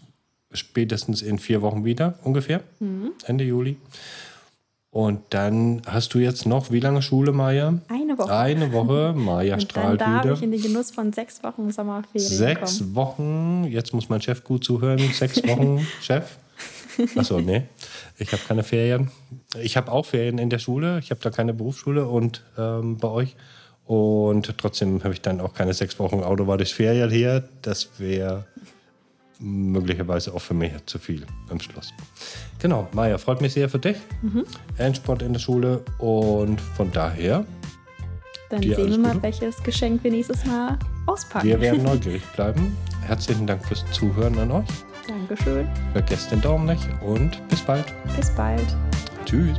[0.58, 3.12] spätestens in vier Wochen wieder, ungefähr, mhm.
[3.26, 3.78] Ende Juli.
[4.90, 7.78] Und dann hast du jetzt noch, wie lange Schule, Maja?
[7.88, 8.36] Eine Woche.
[8.36, 10.34] Eine Woche, Maja strahlt dann darf wieder.
[10.34, 12.96] ich in den Genuss von sechs Wochen Sommerferien Sechs kommen.
[12.96, 16.38] Wochen, jetzt muss mein Chef gut zuhören, sechs Wochen, Chef.
[17.16, 17.64] Achso, nee,
[18.18, 19.12] ich habe keine Ferien.
[19.62, 23.10] Ich habe auch Ferien in der Schule, ich habe da keine Berufsschule und ähm, bei
[23.10, 23.36] euch.
[23.86, 27.48] Und trotzdem habe ich dann auch keine sechs Wochen Autobahn durch Ferien hier.
[27.62, 28.46] Das wäre
[29.40, 31.94] möglicherweise auch für mich zu viel im Schluss.
[32.60, 33.98] Genau, Maja, freut mich sehr für dich.
[34.22, 34.46] Mhm.
[34.78, 37.46] Endsport in der Schule und von daher.
[38.50, 39.24] Dann sehen wir mal, Gute.
[39.24, 41.48] welches Geschenk wir nächstes Mal auspacken.
[41.48, 42.76] Wir werden neugierig bleiben.
[43.02, 44.68] Herzlichen Dank fürs Zuhören an euch.
[45.08, 45.68] Dankeschön.
[45.94, 47.86] Vergesst den Daumen nicht und bis bald.
[48.16, 48.76] Bis bald.
[49.26, 49.58] Tschüss.